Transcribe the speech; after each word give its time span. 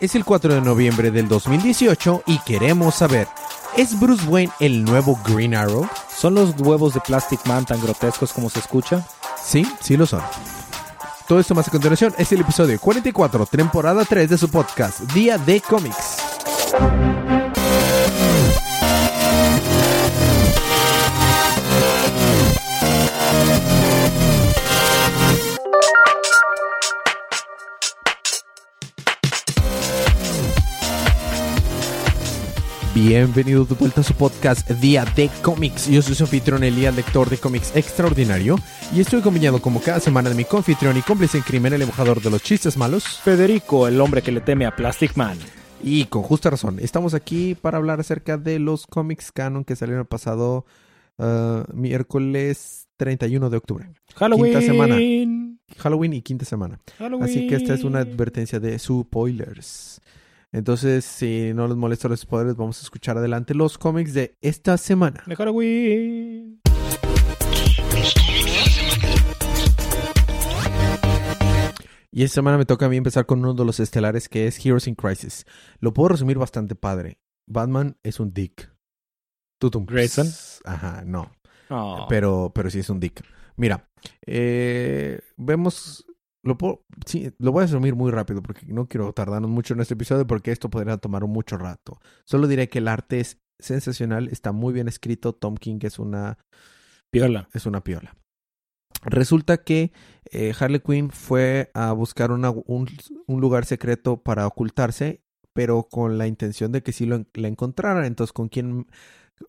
Es 0.00 0.14
el 0.14 0.24
4 0.24 0.54
de 0.54 0.60
noviembre 0.60 1.10
del 1.10 1.28
2018 1.28 2.24
y 2.26 2.38
queremos 2.40 2.96
saber, 2.96 3.28
¿es 3.76 3.98
Bruce 3.98 4.26
Wayne 4.26 4.52
el 4.60 4.84
nuevo 4.84 5.18
Green 5.24 5.54
Arrow? 5.54 5.88
¿Son 6.14 6.34
los 6.34 6.50
huevos 6.60 6.94
de 6.94 7.00
Plastic 7.00 7.46
Man 7.46 7.64
tan 7.64 7.80
grotescos 7.80 8.32
como 8.32 8.50
se 8.50 8.58
escucha? 8.58 9.06
Sí, 9.42 9.66
sí 9.80 9.96
lo 9.96 10.04
son. 10.04 10.20
Todo 11.26 11.40
esto 11.40 11.54
más 11.54 11.68
a 11.68 11.70
continuación 11.70 12.12
es 12.18 12.30
el 12.32 12.40
episodio 12.40 12.78
44, 12.78 13.46
temporada 13.46 14.04
3 14.04 14.28
de 14.28 14.36
su 14.36 14.50
podcast, 14.50 15.00
Día 15.12 15.38
de 15.38 15.60
Cómics. 15.62 16.18
Bienvenido 33.06 33.66
de 33.66 33.74
vuelta 33.74 34.00
a 34.00 34.04
su 34.04 34.14
podcast 34.14 34.66
Día 34.70 35.04
de 35.14 35.28
Cómics. 35.42 35.88
Yo 35.88 36.00
soy 36.00 36.14
su 36.14 36.24
anfitrión 36.24 36.64
Elías, 36.64 36.96
lector 36.96 37.28
de 37.28 37.36
cómics 37.36 37.76
extraordinario, 37.76 38.56
y 38.94 39.00
estoy 39.00 39.20
acompañado 39.20 39.60
como 39.60 39.82
cada 39.82 40.00
semana 40.00 40.30
de 40.30 40.34
mi 40.34 40.46
confitrión 40.46 40.96
y 40.96 41.02
cómplice 41.02 41.36
en 41.36 41.42
crimen, 41.42 41.74
el 41.74 41.82
embajador 41.82 42.22
de 42.22 42.30
los 42.30 42.42
chistes 42.42 42.78
malos, 42.78 43.20
Federico, 43.20 43.86
el 43.88 44.00
hombre 44.00 44.22
que 44.22 44.32
le 44.32 44.40
teme 44.40 44.64
a 44.64 44.74
Plastic 44.74 45.18
Man. 45.18 45.36
Y 45.82 46.06
con 46.06 46.22
justa 46.22 46.48
razón, 46.48 46.78
estamos 46.80 47.12
aquí 47.12 47.54
para 47.54 47.76
hablar 47.76 48.00
acerca 48.00 48.38
de 48.38 48.58
los 48.58 48.86
cómics 48.86 49.32
canon 49.32 49.64
que 49.64 49.76
salieron 49.76 50.00
el 50.00 50.06
pasado 50.06 50.64
uh, 51.18 51.62
miércoles 51.74 52.88
31 52.96 53.50
de 53.50 53.56
octubre. 53.58 53.90
Halloween. 54.16 54.52
Quinta 54.54 54.66
semana. 54.66 54.96
Halloween 55.76 56.12
y 56.14 56.22
quinta 56.22 56.46
semana. 56.46 56.80
Halloween. 56.96 57.24
Así 57.24 57.48
que 57.48 57.56
esta 57.56 57.74
es 57.74 57.84
una 57.84 57.98
advertencia 57.98 58.58
de 58.60 58.78
spoilers. 58.78 60.00
Entonces, 60.54 61.04
si 61.04 61.52
no 61.52 61.66
les 61.66 61.76
molesta 61.76 62.06
los 62.06 62.20
spoilers, 62.20 62.56
vamos 62.56 62.78
a 62.78 62.82
escuchar 62.84 63.18
adelante 63.18 63.54
los 63.54 63.76
cómics 63.76 64.14
de 64.14 64.38
esta 64.40 64.78
semana. 64.78 65.24
De 65.26 65.34
Halloween. 65.34 66.60
Y 72.12 72.22
esta 72.22 72.34
semana 72.36 72.56
me 72.56 72.66
toca 72.66 72.86
a 72.86 72.88
mí 72.88 72.96
empezar 72.96 73.26
con 73.26 73.40
uno 73.40 73.54
de 73.54 73.64
los 73.64 73.80
estelares 73.80 74.28
que 74.28 74.46
es 74.46 74.64
Heroes 74.64 74.86
in 74.86 74.94
Crisis. 74.94 75.44
Lo 75.80 75.92
puedo 75.92 76.10
resumir 76.10 76.38
bastante 76.38 76.76
padre. 76.76 77.18
Batman 77.48 77.96
es 78.04 78.20
un 78.20 78.32
dick. 78.32 78.72
Tutum. 79.58 79.86
Grayson. 79.86 80.28
Ajá, 80.64 81.02
no. 81.04 81.32
Oh. 81.68 82.06
Pero, 82.08 82.52
pero 82.54 82.70
sí 82.70 82.78
es 82.78 82.90
un 82.90 83.00
dick. 83.00 83.24
Mira, 83.56 83.90
eh, 84.24 85.18
vemos 85.36 86.06
lo, 86.44 86.58
puedo, 86.58 86.84
sí, 87.06 87.32
lo 87.38 87.52
voy 87.52 87.62
a 87.62 87.66
resumir 87.66 87.94
muy 87.94 88.10
rápido 88.10 88.42
porque 88.42 88.66
no 88.66 88.86
quiero 88.86 89.12
tardarnos 89.12 89.50
mucho 89.50 89.74
en 89.74 89.80
este 89.80 89.94
episodio 89.94 90.26
porque 90.26 90.52
esto 90.52 90.70
podría 90.70 90.98
tomar 90.98 91.26
mucho 91.26 91.56
rato. 91.56 91.98
Solo 92.24 92.46
diré 92.46 92.68
que 92.68 92.78
el 92.78 92.88
arte 92.88 93.20
es 93.20 93.40
sensacional, 93.58 94.28
está 94.28 94.52
muy 94.52 94.72
bien 94.72 94.88
escrito. 94.88 95.32
Tom 95.32 95.56
King 95.56 95.78
es 95.82 95.98
una 95.98 96.38
piola. 97.10 97.48
Es 97.52 97.66
una 97.66 97.82
piola. 97.82 98.16
Resulta 99.04 99.58
que 99.58 99.92
eh, 100.30 100.52
Harley 100.58 100.80
Quinn 100.80 101.10
fue 101.10 101.70
a 101.74 101.92
buscar 101.92 102.30
una, 102.30 102.50
un, 102.50 102.88
un, 103.26 103.40
lugar 103.40 103.64
secreto 103.66 104.22
para 104.22 104.46
ocultarse, 104.46 105.22
pero 105.52 105.84
con 105.84 106.16
la 106.16 106.26
intención 106.26 106.72
de 106.72 106.82
que 106.82 106.92
sí 106.92 107.06
lo, 107.06 107.24
la 107.34 107.48
encontraran. 107.48 108.04
Entonces, 108.04 108.32
¿con 108.32 108.48
quién 108.48 108.86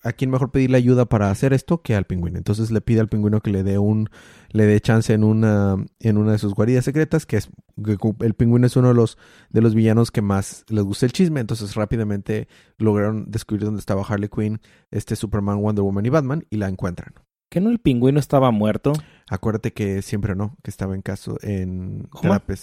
a 0.04 0.12
quién 0.14 0.32
mejor 0.32 0.52
pedirle 0.52 0.78
ayuda 0.78 1.06
para 1.06 1.30
hacer 1.30 1.54
esto 1.54 1.82
que 1.82 1.96
al 1.96 2.06
pingüino. 2.06 2.38
Entonces 2.38 2.72
le 2.72 2.82
pide 2.82 3.00
al 3.00 3.10
pingüino 3.10 3.42
que 3.42 3.52
le 3.52 3.64
dé 3.64 3.78
un 3.78 4.10
le 4.50 4.66
dé 4.66 4.80
chance 4.80 5.14
en 5.14 5.24
una 5.24 5.78
en 6.00 6.18
una 6.18 6.34
de 6.34 6.38
sus 6.38 6.54
guaridas 6.54 6.86
secretas, 6.86 7.26
que 7.26 7.38
es 7.38 7.50
que 7.84 7.98
el 8.22 8.34
pingüino 8.34 8.68
es 8.68 8.76
uno 8.76 8.90
de 8.90 8.94
los 8.94 9.18
de 9.50 9.62
los 9.62 9.76
villanos 9.76 10.12
que 10.12 10.22
más 10.22 10.66
les 10.70 10.84
gusta 10.84 11.06
el 11.06 11.12
chisme, 11.12 11.40
entonces 11.40 11.76
rápidamente 11.76 12.48
lograron 12.78 13.30
descubrir 13.30 13.66
dónde 13.66 13.80
estaba 13.80 14.04
Harley 14.04 14.30
Quinn, 14.30 14.62
este 14.92 15.16
Superman, 15.16 15.62
Wonder 15.62 15.84
Woman 15.84 16.06
y 16.06 16.10
Batman 16.10 16.46
y 16.50 16.58
la 16.58 16.68
encuentran. 16.68 17.14
¿Que 17.50 17.62
no 17.62 17.70
el 17.70 17.80
pingüino 17.80 18.20
estaba 18.20 18.52
muerto? 18.52 18.94
Acuérdate 19.30 19.72
que 19.72 20.02
siempre 20.02 20.36
no, 20.36 20.58
que 20.64 20.72
estaba 20.72 20.96
en 20.96 21.02
caso 21.02 21.38
en 21.42 22.10
terapia, 22.22 22.56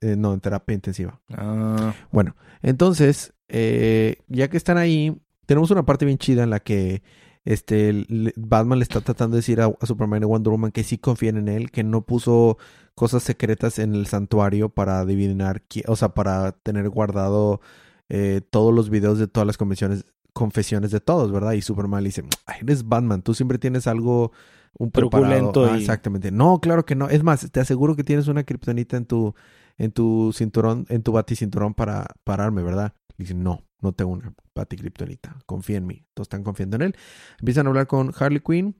eh, 0.00 0.16
no, 0.16 0.34
en 0.34 0.40
terapia 0.40 0.74
intensiva. 0.74 1.20
Ah. 1.30 1.94
Bueno, 2.10 2.36
entonces, 2.60 3.32
eh, 3.48 4.16
ya 4.28 4.48
que 4.48 4.56
están 4.56 4.76
ahí, 4.76 5.16
tenemos 5.46 5.70
una 5.70 5.84
parte 5.84 6.04
bien 6.04 6.18
chida 6.18 6.42
en 6.42 6.50
la 6.50 6.60
que 6.60 7.02
este 7.44 8.06
Batman 8.36 8.78
le 8.78 8.84
está 8.84 9.00
tratando 9.00 9.34
de 9.36 9.40
decir 9.40 9.60
a, 9.60 9.66
a, 9.66 9.86
Superman 9.86 10.22
y 10.22 10.26
Wonder 10.26 10.50
Woman 10.50 10.72
que 10.72 10.82
sí 10.82 10.98
confían 10.98 11.36
en 11.36 11.48
él, 11.48 11.70
que 11.70 11.84
no 11.84 12.02
puso 12.02 12.58
cosas 12.94 13.22
secretas 13.22 13.78
en 13.78 13.94
el 13.94 14.06
santuario 14.06 14.68
para 14.68 15.00
adivinar, 15.00 15.62
o 15.86 15.96
sea, 15.96 16.10
para 16.10 16.52
tener 16.52 16.88
guardado 16.88 17.60
eh, 18.08 18.40
todos 18.50 18.74
los 18.74 18.88
videos 18.88 19.18
de 19.18 19.26
todas 19.26 19.46
las 19.46 19.58
convenciones, 19.58 20.04
confesiones 20.32 20.90
de 20.90 21.00
todos, 21.00 21.32
¿verdad? 21.32 21.52
Y 21.52 21.62
Superman 21.62 22.02
le 22.02 22.08
dice, 22.08 22.24
Ay, 22.46 22.60
eres 22.62 22.88
Batman, 22.88 23.22
tú 23.22 23.34
siempre 23.34 23.58
tienes 23.58 23.86
algo 23.86 24.32
un 24.76 24.90
truculento 24.90 25.66
ah, 25.66 25.76
y... 25.76 25.80
exactamente. 25.80 26.30
No, 26.32 26.60
claro 26.60 26.84
que 26.84 26.96
no. 26.96 27.08
Es 27.08 27.22
más, 27.22 27.48
te 27.50 27.60
aseguro 27.60 27.94
que 27.94 28.04
tienes 28.04 28.26
una 28.28 28.44
kriptonita 28.44 28.96
en 28.96 29.06
tu 29.06 29.34
en 29.76 29.92
tu 29.92 30.32
cinturón, 30.32 30.86
en 30.88 31.02
tu 31.02 31.12
baticinturón 31.12 31.74
para 31.74 32.06
pararme, 32.24 32.62
¿verdad? 32.62 32.94
Y 33.18 33.24
dice, 33.24 33.34
no, 33.34 33.62
no 33.84 33.92
tengo 33.92 34.12
una 34.12 34.34
Pati 34.54 34.76
Kryptonita, 34.76 35.36
confía 35.46 35.76
en 35.76 35.86
mí. 35.86 36.04
Todos 36.14 36.26
están 36.26 36.42
confiando 36.42 36.76
en 36.76 36.82
él. 36.82 36.96
Empiezan 37.38 37.66
a 37.66 37.68
hablar 37.68 37.86
con 37.86 38.12
Harley 38.18 38.40
Quinn 38.40 38.76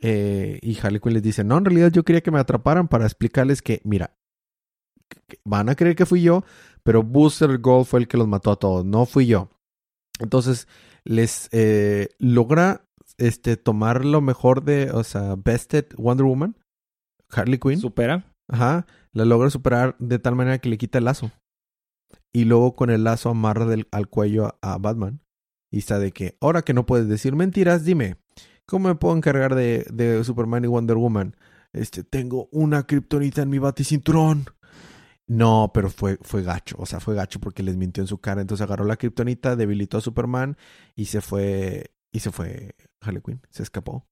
eh, 0.00 0.58
y 0.62 0.78
Harley 0.78 1.00
Quinn 1.00 1.14
les 1.14 1.22
dice, 1.22 1.42
no, 1.42 1.58
en 1.58 1.64
realidad 1.64 1.90
yo 1.90 2.04
quería 2.04 2.20
que 2.20 2.30
me 2.30 2.38
atraparan 2.38 2.86
para 2.86 3.06
explicarles 3.06 3.62
que, 3.62 3.80
mira, 3.84 4.14
van 5.44 5.68
a 5.68 5.74
creer 5.74 5.96
que 5.96 6.06
fui 6.06 6.22
yo, 6.22 6.44
pero 6.82 7.02
Booster 7.02 7.58
Gold 7.58 7.86
fue 7.86 8.00
el 8.00 8.08
que 8.08 8.18
los 8.18 8.28
mató 8.28 8.52
a 8.52 8.56
todos, 8.56 8.84
no 8.84 9.06
fui 9.06 9.26
yo. 9.26 9.50
Entonces 10.20 10.68
les 11.04 11.48
eh, 11.52 12.10
logra 12.18 12.84
este, 13.18 13.56
tomar 13.56 14.04
lo 14.04 14.20
mejor 14.20 14.62
de, 14.64 14.90
o 14.90 15.02
sea, 15.02 15.34
Bested 15.36 15.86
Wonder 15.96 16.26
Woman, 16.26 16.56
Harley 17.30 17.58
Quinn. 17.58 17.80
¿Supera? 17.80 18.26
Ajá, 18.48 18.86
la 19.12 19.24
logra 19.24 19.48
superar 19.48 19.96
de 19.98 20.18
tal 20.18 20.36
manera 20.36 20.58
que 20.58 20.68
le 20.68 20.78
quita 20.78 20.98
el 20.98 21.04
lazo 21.04 21.32
y 22.32 22.44
luego 22.44 22.74
con 22.74 22.90
el 22.90 23.04
lazo 23.04 23.30
amarra 23.30 23.66
al 23.90 24.08
cuello 24.08 24.46
a, 24.46 24.74
a, 24.74 24.78
Batman. 24.78 25.20
Y 25.70 25.78
está 25.78 25.98
de 25.98 26.12
que, 26.12 26.36
ahora 26.40 26.62
que 26.62 26.74
no 26.74 26.86
puedes 26.86 27.08
decir 27.08 27.34
mentiras, 27.34 27.84
dime, 27.84 28.16
¿cómo 28.66 28.88
me 28.88 28.94
puedo 28.94 29.16
encargar 29.16 29.54
de, 29.54 29.86
de 29.92 30.22
Superman 30.24 30.64
y 30.64 30.68
Wonder 30.68 30.96
Woman? 30.96 31.36
Este, 31.72 32.04
tengo 32.04 32.48
una 32.52 32.86
kriptonita 32.86 33.42
en 33.42 33.50
mi 33.50 33.58
baticinturón. 33.58 34.46
No, 35.26 35.70
pero 35.72 35.88
fue, 35.88 36.18
fue 36.20 36.42
gacho, 36.42 36.76
o 36.78 36.84
sea, 36.84 37.00
fue 37.00 37.14
gacho 37.14 37.40
porque 37.40 37.62
les 37.62 37.76
mintió 37.76 38.02
en 38.02 38.08
su 38.08 38.18
cara. 38.18 38.40
Entonces 38.40 38.62
agarró 38.64 38.84
la 38.84 38.96
kriptonita, 38.96 39.56
debilitó 39.56 39.98
a 39.98 40.00
Superman 40.02 40.56
y 40.94 41.06
se 41.06 41.20
fue, 41.20 41.94
y 42.10 42.20
se 42.20 42.30
fue 42.30 42.74
Harley 43.00 43.22
Quinn, 43.22 43.40
se 43.50 43.62
escapó. 43.62 44.06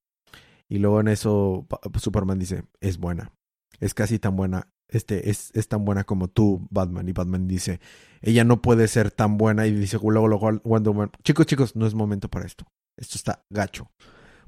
Y 0.67 0.79
luego 0.79 1.01
en 1.01 1.09
eso 1.09 1.67
Superman 1.99 2.39
dice, 2.39 2.63
es 2.79 2.97
buena, 2.97 3.33
es 3.79 3.93
casi 3.93 4.19
tan 4.19 4.35
buena 4.35 4.71
este, 4.91 5.29
es, 5.29 5.51
es, 5.53 5.67
tan 5.67 5.85
buena 5.85 6.03
como 6.03 6.27
tú, 6.27 6.67
Batman. 6.69 7.07
Y 7.07 7.13
Batman 7.13 7.47
dice, 7.47 7.79
ella 8.21 8.43
no 8.43 8.61
puede 8.61 8.87
ser 8.87 9.09
tan 9.09 9.37
buena. 9.37 9.65
Y 9.65 9.71
dice, 9.71 9.97
luego, 10.01 10.27
luego 10.27 10.51
Wonder 10.63 11.09
chicos, 11.23 11.45
chicos, 11.45 11.75
no 11.75 11.87
es 11.87 11.95
momento 11.95 12.29
para 12.29 12.45
esto. 12.45 12.65
Esto 12.97 13.15
está 13.15 13.45
gacho. 13.49 13.89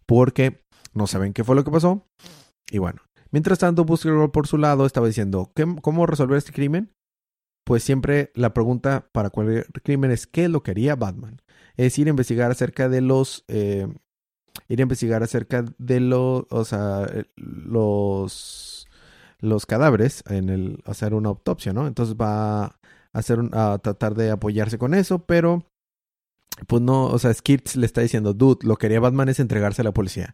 Porque 0.05 0.61
no 0.93 1.07
saben 1.07 1.33
qué 1.33 1.43
fue 1.43 1.55
lo 1.55 1.63
que 1.63 1.71
pasó. 1.71 2.05
Y 2.69 2.77
bueno, 2.77 3.01
mientras 3.31 3.59
tanto, 3.59 3.85
Buster 3.85 4.13
por 4.31 4.47
su 4.47 4.57
lado 4.57 4.85
estaba 4.85 5.07
diciendo, 5.07 5.51
¿cómo 5.81 6.05
resolver 6.05 6.37
este 6.37 6.51
crimen? 6.51 6.91
Pues 7.65 7.83
siempre 7.83 8.31
la 8.35 8.53
pregunta 8.53 9.07
para 9.13 9.29
cualquier 9.29 9.65
crimen 9.83 10.11
es, 10.11 10.27
¿qué 10.27 10.45
es 10.45 10.49
lo 10.49 10.61
que 10.61 10.71
haría 10.71 10.97
Batman? 10.97 11.41
Es 11.77 11.97
ir 11.97 12.07
a 12.07 12.09
investigar 12.11 12.51
acerca 12.51 12.89
de 12.89 12.99
los... 12.99 13.45
Eh, 13.47 13.87
ir 14.67 14.79
a 14.79 14.83
investigar 14.83 15.23
acerca 15.23 15.63
de 15.77 16.01
los... 16.01 16.45
O 16.49 16.65
sea, 16.65 17.07
los 17.37 18.82
los 19.43 19.65
cadáveres 19.65 20.23
en 20.29 20.49
el 20.49 20.81
hacer 20.85 21.13
una 21.13 21.29
autopsia, 21.29 21.73
¿no? 21.73 21.85
Entonces 21.85 22.15
va 22.15 22.63
a 22.63 22.79
hacer 23.11 23.39
un, 23.39 23.49
a 23.53 23.77
tratar 23.79 24.15
de 24.15 24.31
apoyarse 24.31 24.77
con 24.77 24.93
eso, 24.93 25.25
pero 25.25 25.65
pues 26.67 26.81
no, 26.81 27.07
o 27.07 27.19
sea, 27.19 27.33
Skirts 27.33 27.75
le 27.75 27.85
está 27.85 28.01
diciendo, 28.01 28.33
dude, 28.33 28.65
lo 28.65 28.77
que 28.77 28.85
haría 28.85 29.01
Batman 29.01 29.29
es 29.29 29.39
entregarse 29.39 29.81
a 29.81 29.85
la 29.85 29.91
policía. 29.91 30.33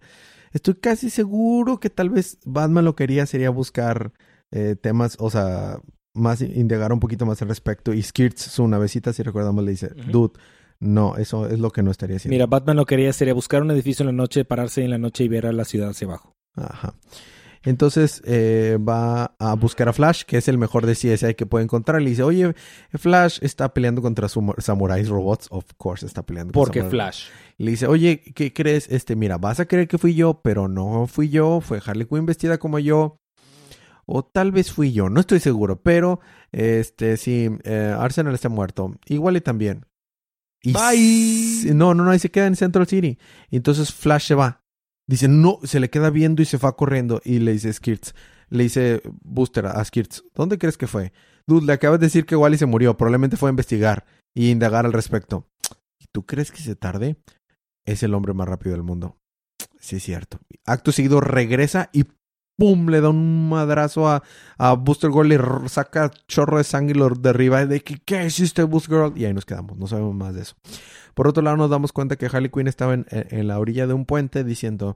Estoy 0.52 0.76
casi 0.76 1.10
seguro 1.10 1.80
que 1.80 1.90
tal 1.90 2.10
vez 2.10 2.38
Batman 2.46 2.86
lo 2.86 2.96
que 2.96 3.04
haría 3.04 3.26
sería 3.26 3.50
buscar 3.50 4.14
eh, 4.52 4.76
temas, 4.80 5.18
o 5.20 5.30
sea, 5.30 5.80
más 6.14 6.42
indagar 6.42 6.94
un 6.94 7.00
poquito 7.00 7.26
más 7.26 7.42
al 7.42 7.48
respecto. 7.48 7.94
Y 7.94 8.04
Skirts, 8.04 8.42
su 8.42 8.68
navecita, 8.68 9.12
si 9.12 9.24
recordamos, 9.24 9.64
le 9.64 9.72
dice, 9.72 9.88
uh 9.88 10.00
-huh. 10.00 10.12
dude, 10.12 10.40
no, 10.80 11.18
eso 11.18 11.48
es 11.48 11.60
lo 11.60 11.72
que 11.72 11.82
no 11.82 11.90
estaría 11.92 12.18
haciendo. 12.18 12.34
Mira, 12.36 12.46
Batman 12.46 12.78
lo 12.78 12.86
que 12.86 12.96
haría 12.96 13.14
sería 13.14 13.34
buscar 13.34 13.64
un 13.64 13.72
edificio 13.72 14.04
en 14.04 14.08
la 14.08 14.14
noche, 14.14 14.46
pararse 14.46 14.84
en 14.84 14.92
la 14.92 14.98
noche 14.98 15.24
y 15.24 15.28
ver 15.28 15.48
a 15.48 15.52
la 15.52 15.66
ciudad 15.66 15.90
hacia 15.90 16.08
abajo. 16.08 16.34
Ajá. 16.56 16.94
Entonces 17.64 18.22
eh, 18.26 18.78
va 18.80 19.36
a 19.38 19.56
buscar 19.56 19.90
a 19.90 19.94
Flash, 19.94 20.24
que 20.24 20.38
es 20.38 20.48
el 20.48 20.58
mejor 20.58 20.86
de 20.86 20.94
CSI 20.94 21.36
que 21.36 21.46
puede 21.46 21.64
encontrar. 21.64 22.02
Le 22.02 22.12
dice, 22.12 22.24
oye, 22.24 22.54
Flash 22.94 23.40
está 23.42 23.74
peleando 23.74 24.02
contra 24.02 24.28
samuráis 24.30 25.10
robots. 25.10 25.48
Of 25.52 25.66
course, 25.78 26.06
está 26.06 26.24
peleando 26.24 26.54
Porque 26.54 26.84
Flash. 26.84 27.28
Le 27.58 27.72
dice, 27.72 27.88
oye, 27.88 28.22
¿qué 28.34 28.54
crees? 28.54 28.88
Este, 28.90 29.16
mira, 29.16 29.38
vas 29.38 29.60
a 29.60 29.66
creer 29.66 29.88
que 29.88 29.98
fui 29.98 30.16
yo, 30.16 30.42
pero 30.42 30.68
no 30.68 31.08
fui 31.08 31.30
yo. 31.30 31.60
Fue 31.62 31.82
Harley 31.86 32.08
Quinn 32.08 32.26
vestida 32.26 32.58
como 32.58 32.80
yo. 32.80 33.20
O 34.06 34.24
tal 34.24 34.52
vez 34.52 34.72
fui 34.72 34.92
yo, 34.92 35.10
no 35.10 35.20
estoy 35.20 35.40
seguro. 35.40 35.82
Pero, 35.82 36.20
este, 36.52 37.18
sí, 37.18 37.50
eh, 37.64 37.96
Arsenal 37.98 38.34
está 38.34 38.50
muerto. 38.50 38.96
Igual 39.06 39.38
y 39.38 39.42
también. 39.42 39.86
Y 40.62 40.74
Bye. 40.74 41.74
No, 41.76 41.94
no, 41.94 42.04
no, 42.04 42.12
ahí 42.12 42.20
se 42.20 42.32
queda 42.32 42.48
en 42.48 42.56
Central 42.56 42.88
City. 42.88 43.18
Entonces 43.52 43.94
Flash 43.94 44.28
se 44.28 44.36
va. 44.36 44.64
Dice, 45.10 45.28
no, 45.28 45.58
se 45.64 45.80
le 45.80 45.90
queda 45.90 46.12
viendo 46.12 46.44
y 46.44 46.46
se 46.46 46.58
va 46.58 46.76
corriendo. 46.76 47.20
Y 47.26 47.40
le 47.40 47.54
dice 47.54 47.74
Skirts, 47.74 48.14
le 48.50 48.62
dice 48.62 49.02
Booster 49.24 49.66
a 49.66 49.84
Skirts, 49.84 50.24
¿dónde 50.36 50.60
crees 50.60 50.78
que 50.78 50.86
fue? 50.86 51.14
Dude, 51.48 51.66
le 51.66 51.74
acabas 51.74 52.00
de 52.00 52.06
decir 52.06 52.28
que 52.28 52.36
Wally 52.36 52.60
se 52.60 52.68
murió. 52.68 52.96
Probablemente 52.96 53.36
fue 53.36 53.50
a 53.50 53.52
investigar 53.52 54.06
y 54.36 54.52
indagar 54.52 54.86
al 54.86 54.94
respecto. 54.94 55.48
¿Y 56.00 56.06
tú 56.12 56.28
crees 56.28 56.52
que 56.52 56.62
se 56.62 56.76
tarde? 56.76 57.16
Es 57.86 58.04
el 58.04 58.14
hombre 58.14 58.36
más 58.36 58.48
rápido 58.48 58.74
del 58.74 58.84
mundo. 58.84 59.18
Sí, 59.80 59.96
es 59.96 60.04
cierto. 60.04 60.38
Acto 60.64 60.92
seguido 60.92 61.22
regresa 61.22 61.90
y 61.92 62.06
¡pum! 62.60 62.90
Le 62.90 63.02
da 63.02 63.10
un 63.10 63.50
madrazo 63.50 64.08
a, 64.08 64.22
a 64.60 64.74
Booster 64.74 65.10
Girl, 65.10 65.32
r- 65.32 65.70
saca 65.70 66.12
chorro 66.28 66.58
de 66.60 66.64
sangre 66.64 66.96
y 66.96 67.00
lo 67.00 67.10
derriba. 67.10 67.66
De 67.66 67.80
que, 67.80 67.98
¿qué 68.06 68.26
hiciste, 68.26 68.62
Booster 68.64 68.96
Girl? 68.96 69.18
Y 69.18 69.26
ahí 69.26 69.34
nos 69.34 69.46
quedamos, 69.46 69.78
no 69.78 69.88
sabemos 69.88 70.14
más 70.14 70.36
de 70.36 70.42
eso. 70.42 70.56
Por 71.16 71.28
otro 71.28 71.42
lado, 71.42 71.58
nos 71.58 71.70
damos 71.72 71.92
cuenta 71.92 72.16
que 72.18 72.28
Harley 72.28 72.52
Quinn 72.52 72.68
estaba 72.68 72.94
en, 72.94 73.06
en 73.10 73.48
la 73.48 73.58
orilla 73.58 73.88
de 73.88 73.94
un 73.94 74.06
puente 74.06 74.44
diciendo: 74.44 74.96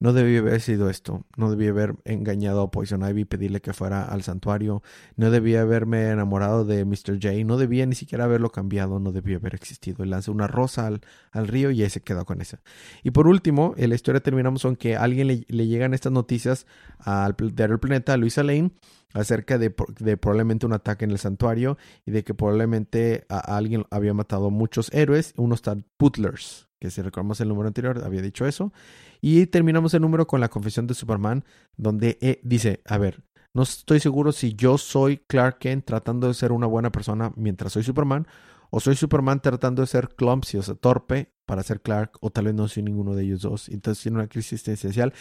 No 0.00 0.14
debía 0.14 0.38
haber 0.38 0.62
sido 0.62 0.88
esto. 0.88 1.26
No 1.36 1.50
debía 1.50 1.70
haber 1.70 1.94
engañado 2.04 2.62
a 2.62 2.70
Poison 2.70 3.06
Ivy 3.06 3.20
y 3.20 3.24
pedirle 3.26 3.60
que 3.60 3.74
fuera 3.74 4.02
al 4.02 4.22
santuario. 4.22 4.82
No 5.16 5.30
debía 5.30 5.60
haberme 5.60 6.08
enamorado 6.08 6.64
de 6.64 6.86
Mr. 6.86 7.20
J. 7.20 7.44
No 7.44 7.58
debía 7.58 7.84
ni 7.84 7.94
siquiera 7.94 8.24
haberlo 8.24 8.50
cambiado. 8.50 8.98
No 8.98 9.12
debía 9.12 9.36
haber 9.36 9.54
existido. 9.54 10.02
Y 10.02 10.08
lanza 10.08 10.30
una 10.30 10.46
rosa 10.46 10.86
al, 10.86 11.02
al 11.32 11.48
río 11.48 11.70
y 11.70 11.82
ahí 11.82 11.90
se 11.90 12.00
quedó 12.00 12.24
con 12.24 12.40
esa. 12.40 12.62
Y 13.02 13.10
por 13.10 13.28
último, 13.28 13.74
en 13.76 13.90
la 13.90 13.94
historia 13.94 14.22
terminamos 14.22 14.62
con 14.62 14.74
que 14.74 14.96
a 14.96 15.02
alguien 15.02 15.26
le, 15.26 15.44
le 15.46 15.66
llegan 15.66 15.92
estas 15.92 16.12
noticias 16.12 16.66
al 16.98 17.36
diario 17.52 17.74
El 17.74 17.80
Planeta, 17.80 18.14
a 18.14 18.16
Luisa 18.16 18.42
Lane, 18.42 18.70
acerca 19.12 19.58
de, 19.58 19.74
de 19.98 20.16
probablemente 20.16 20.64
un 20.64 20.72
ataque 20.72 21.04
en 21.04 21.10
el 21.10 21.18
santuario 21.18 21.76
y 22.06 22.10
de 22.10 22.24
que 22.24 22.32
probablemente 22.32 23.26
alguien 23.28 23.84
había 23.90 24.14
matado 24.14 24.50
muchos 24.50 24.90
héroes, 24.94 25.34
unos 25.36 25.60
tal 25.60 25.84
Putlers, 25.98 26.69
que 26.80 26.90
si 26.90 27.02
recordamos 27.02 27.40
el 27.40 27.48
número 27.48 27.68
anterior 27.68 28.02
había 28.02 28.22
dicho 28.22 28.46
eso. 28.46 28.72
Y 29.20 29.46
terminamos 29.46 29.94
el 29.94 30.02
número 30.02 30.26
con 30.26 30.40
la 30.40 30.48
confesión 30.48 30.86
de 30.86 30.94
Superman, 30.94 31.44
donde 31.76 32.18
eh, 32.20 32.40
dice, 32.42 32.80
a 32.86 32.98
ver, 32.98 33.22
no 33.52 33.62
estoy 33.62 34.00
seguro 34.00 34.32
si 34.32 34.54
yo 34.54 34.78
soy 34.78 35.18
Clark 35.18 35.58
Kent 35.58 35.84
tratando 35.84 36.28
de 36.28 36.34
ser 36.34 36.52
una 36.52 36.66
buena 36.66 36.90
persona 36.90 37.32
mientras 37.36 37.72
soy 37.72 37.82
Superman, 37.82 38.26
o 38.70 38.80
soy 38.80 38.94
Superman 38.94 39.40
tratando 39.40 39.82
de 39.82 39.86
ser 39.86 40.08
clumsy, 40.14 40.56
o 40.56 40.62
sea, 40.62 40.76
torpe 40.76 41.32
para 41.44 41.62
ser 41.64 41.80
Clark, 41.80 42.12
o 42.20 42.30
tal 42.30 42.44
vez 42.44 42.54
no 42.54 42.68
soy 42.68 42.84
ninguno 42.84 43.14
de 43.14 43.24
ellos 43.24 43.42
dos. 43.42 43.68
Entonces 43.68 44.02
tiene 44.02 44.18
una 44.18 44.28
crisis 44.28 44.52
existencial. 44.52 45.12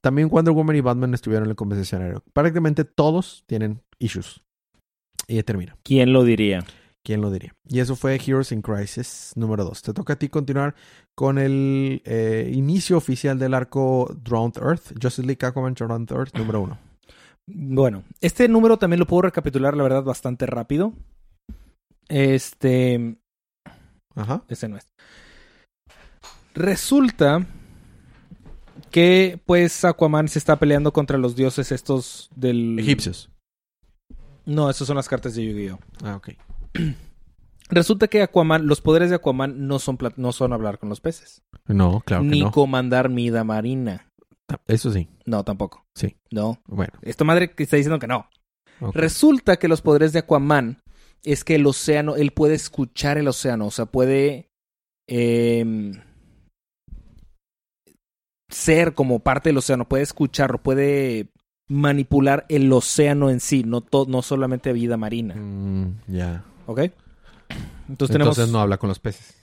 También 0.00 0.30
Wonder 0.30 0.54
Woman 0.54 0.76
y 0.76 0.80
Batman 0.80 1.12
estuvieron 1.12 1.44
en 1.44 1.50
el 1.50 1.56
conversacionario. 1.56 2.24
Prácticamente 2.32 2.84
todos 2.84 3.44
tienen 3.46 3.82
issues. 3.98 4.42
Y 5.28 5.42
termina. 5.42 5.76
¿Quién 5.82 6.12
lo 6.12 6.24
diría? 6.24 6.64
¿Quién 7.06 7.20
lo 7.20 7.30
diría? 7.30 7.54
Y 7.68 7.78
eso 7.78 7.94
fue 7.94 8.16
Heroes 8.16 8.50
in 8.50 8.62
Crisis 8.62 9.30
número 9.36 9.62
2. 9.62 9.80
Te 9.80 9.94
toca 9.94 10.14
a 10.14 10.18
ti 10.18 10.28
continuar 10.28 10.74
con 11.14 11.38
el 11.38 12.02
eh, 12.04 12.50
inicio 12.52 12.96
oficial 12.96 13.38
del 13.38 13.54
arco 13.54 14.12
Drowned 14.24 14.56
Earth, 14.56 14.92
Justice 15.00 15.22
League 15.22 15.46
Aquaman 15.46 15.74
Drowned 15.74 16.10
Earth 16.10 16.34
número 16.34 16.62
1. 16.62 16.78
Bueno, 17.46 18.02
este 18.20 18.48
número 18.48 18.76
también 18.76 18.98
lo 18.98 19.06
puedo 19.06 19.22
recapitular, 19.22 19.76
la 19.76 19.84
verdad, 19.84 20.02
bastante 20.02 20.46
rápido. 20.46 20.94
Este. 22.08 23.18
Ajá. 24.16 24.42
Ese 24.48 24.66
no 24.66 24.76
es. 24.76 24.88
Resulta 26.56 27.46
que, 28.90 29.40
pues, 29.46 29.84
Aquaman 29.84 30.26
se 30.26 30.40
está 30.40 30.58
peleando 30.58 30.92
contra 30.92 31.18
los 31.18 31.36
dioses 31.36 31.70
estos 31.70 32.30
del. 32.34 32.80
Egipcios. 32.80 33.30
No, 34.44 34.68
esas 34.68 34.88
son 34.88 34.96
las 34.96 35.08
cartas 35.08 35.36
de 35.36 35.44
Yu-Gi-Oh! 35.44 35.78
Ah, 36.02 36.16
ok. 36.16 36.30
Resulta 37.68 38.06
que 38.08 38.22
Aquaman, 38.22 38.66
los 38.66 38.80
poderes 38.80 39.10
de 39.10 39.16
Aquaman 39.16 39.66
no 39.66 39.78
son, 39.78 39.98
no 40.16 40.32
son 40.32 40.52
hablar 40.52 40.78
con 40.78 40.88
los 40.88 41.00
peces. 41.00 41.42
No, 41.66 42.00
claro 42.00 42.22
que 42.22 42.28
ni 42.28 42.40
no. 42.42 42.52
comandar 42.52 43.08
mida 43.08 43.42
marina. 43.42 44.12
Eso 44.68 44.92
sí. 44.92 45.08
No, 45.24 45.42
tampoco. 45.42 45.84
Sí. 45.94 46.16
No. 46.30 46.60
Bueno. 46.66 46.92
Esta 47.02 47.24
madre 47.24 47.50
que 47.50 47.64
está 47.64 47.76
diciendo 47.76 47.98
que 47.98 48.06
no. 48.06 48.28
Resulta 48.92 49.56
que 49.56 49.68
los 49.68 49.82
poderes 49.82 50.12
de 50.12 50.20
Aquaman 50.20 50.82
es 51.24 51.42
que 51.42 51.56
el 51.56 51.66
océano, 51.66 52.14
él 52.14 52.30
puede 52.30 52.54
escuchar 52.54 53.18
el 53.18 53.26
océano, 53.26 53.66
o 53.66 53.70
sea, 53.70 53.86
puede 53.86 54.50
em, 55.08 55.92
ser 58.48 58.94
como 58.94 59.20
parte 59.20 59.48
del 59.48 59.58
océano, 59.58 59.88
puede 59.88 60.04
escucharlo, 60.04 60.62
puede 60.62 61.32
manipular 61.68 62.46
el 62.48 62.72
océano 62.72 63.30
en 63.30 63.40
sí, 63.40 63.64
no, 63.64 63.84
no 64.06 64.22
solamente 64.22 64.72
vida 64.72 64.96
marina, 64.96 65.34
Mm, 65.34 65.96
ya. 66.06 66.44
¿Ok? 66.66 66.80
Entonces 67.88 68.12
tenemos... 68.12 68.36
Entonces 68.36 68.52
no 68.52 68.60
habla 68.60 68.78
con 68.78 68.88
los 68.88 68.98
peces. 68.98 69.36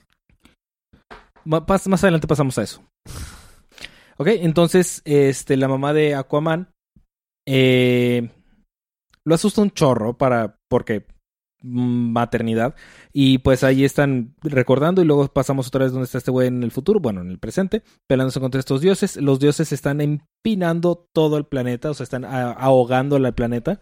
Más 1.46 2.04
adelante 2.04 2.28
pasamos 2.28 2.58
a 2.58 2.64
eso. 2.64 2.84
Ok, 4.18 4.28
entonces, 4.28 5.02
este, 5.06 5.58
la 5.58 5.68
mamá 5.68 5.92
de 5.92 6.16
Aquaman 6.16 6.70
eh, 7.48 8.30
lo 9.26 9.36
asusta 9.36 9.62
un 9.62 9.72
chorro 9.72 10.18
para, 10.18 10.58
porque 10.70 11.06
mm, 11.62 12.12
maternidad. 12.12 12.76
Y 13.12 13.40
pues 13.40 13.64
ahí 13.64 13.84
están 13.84 14.36
recordando 14.42 15.02
y 15.02 15.06
luego 15.06 15.28
pasamos 15.28 15.68
otra 15.68 15.84
vez 15.84 15.92
donde 15.92 16.06
está 16.06 16.20
este 16.20 16.32
güey 16.32 16.48
en 16.48 16.64
el 16.64 16.72
futuro, 16.72 17.00
bueno, 17.00 17.22
en 17.22 17.32
el 17.32 17.40
presente, 17.40 17.84
peleándose 18.08 18.40
contra 18.40 18.60
estos 18.60 18.80
dioses. 18.80 19.18
Los 19.18 19.40
dioses 19.40 19.74
están 19.74 20.00
empinando 20.00 21.08
todo 21.14 21.38
el 21.38 21.46
planeta, 21.46 21.90
o 21.90 21.94
sea, 21.94 22.04
están 22.06 22.24
ahogando 22.24 23.18
al 23.18 23.34
planeta, 23.34 23.82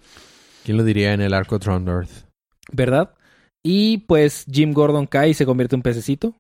¿Quién 0.63 0.77
lo 0.77 0.83
diría 0.83 1.13
en 1.13 1.21
el 1.21 1.33
arco 1.33 1.57
Drowned 1.57 1.89
Earth? 1.89 2.31
¿verdad? 2.71 3.13
Y 3.63 3.99
pues 3.99 4.45
Jim 4.51 4.73
Gordon 4.73 5.05
cae 5.07 5.29
y 5.29 5.33
se 5.33 5.45
convierte 5.45 5.75
en 5.75 5.79
un 5.79 5.83
pececito, 5.83 6.35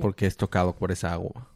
Porque 0.00 0.26
es 0.26 0.36
tocado 0.36 0.74
por 0.74 0.92
esa 0.92 1.12
agua. 1.12 1.48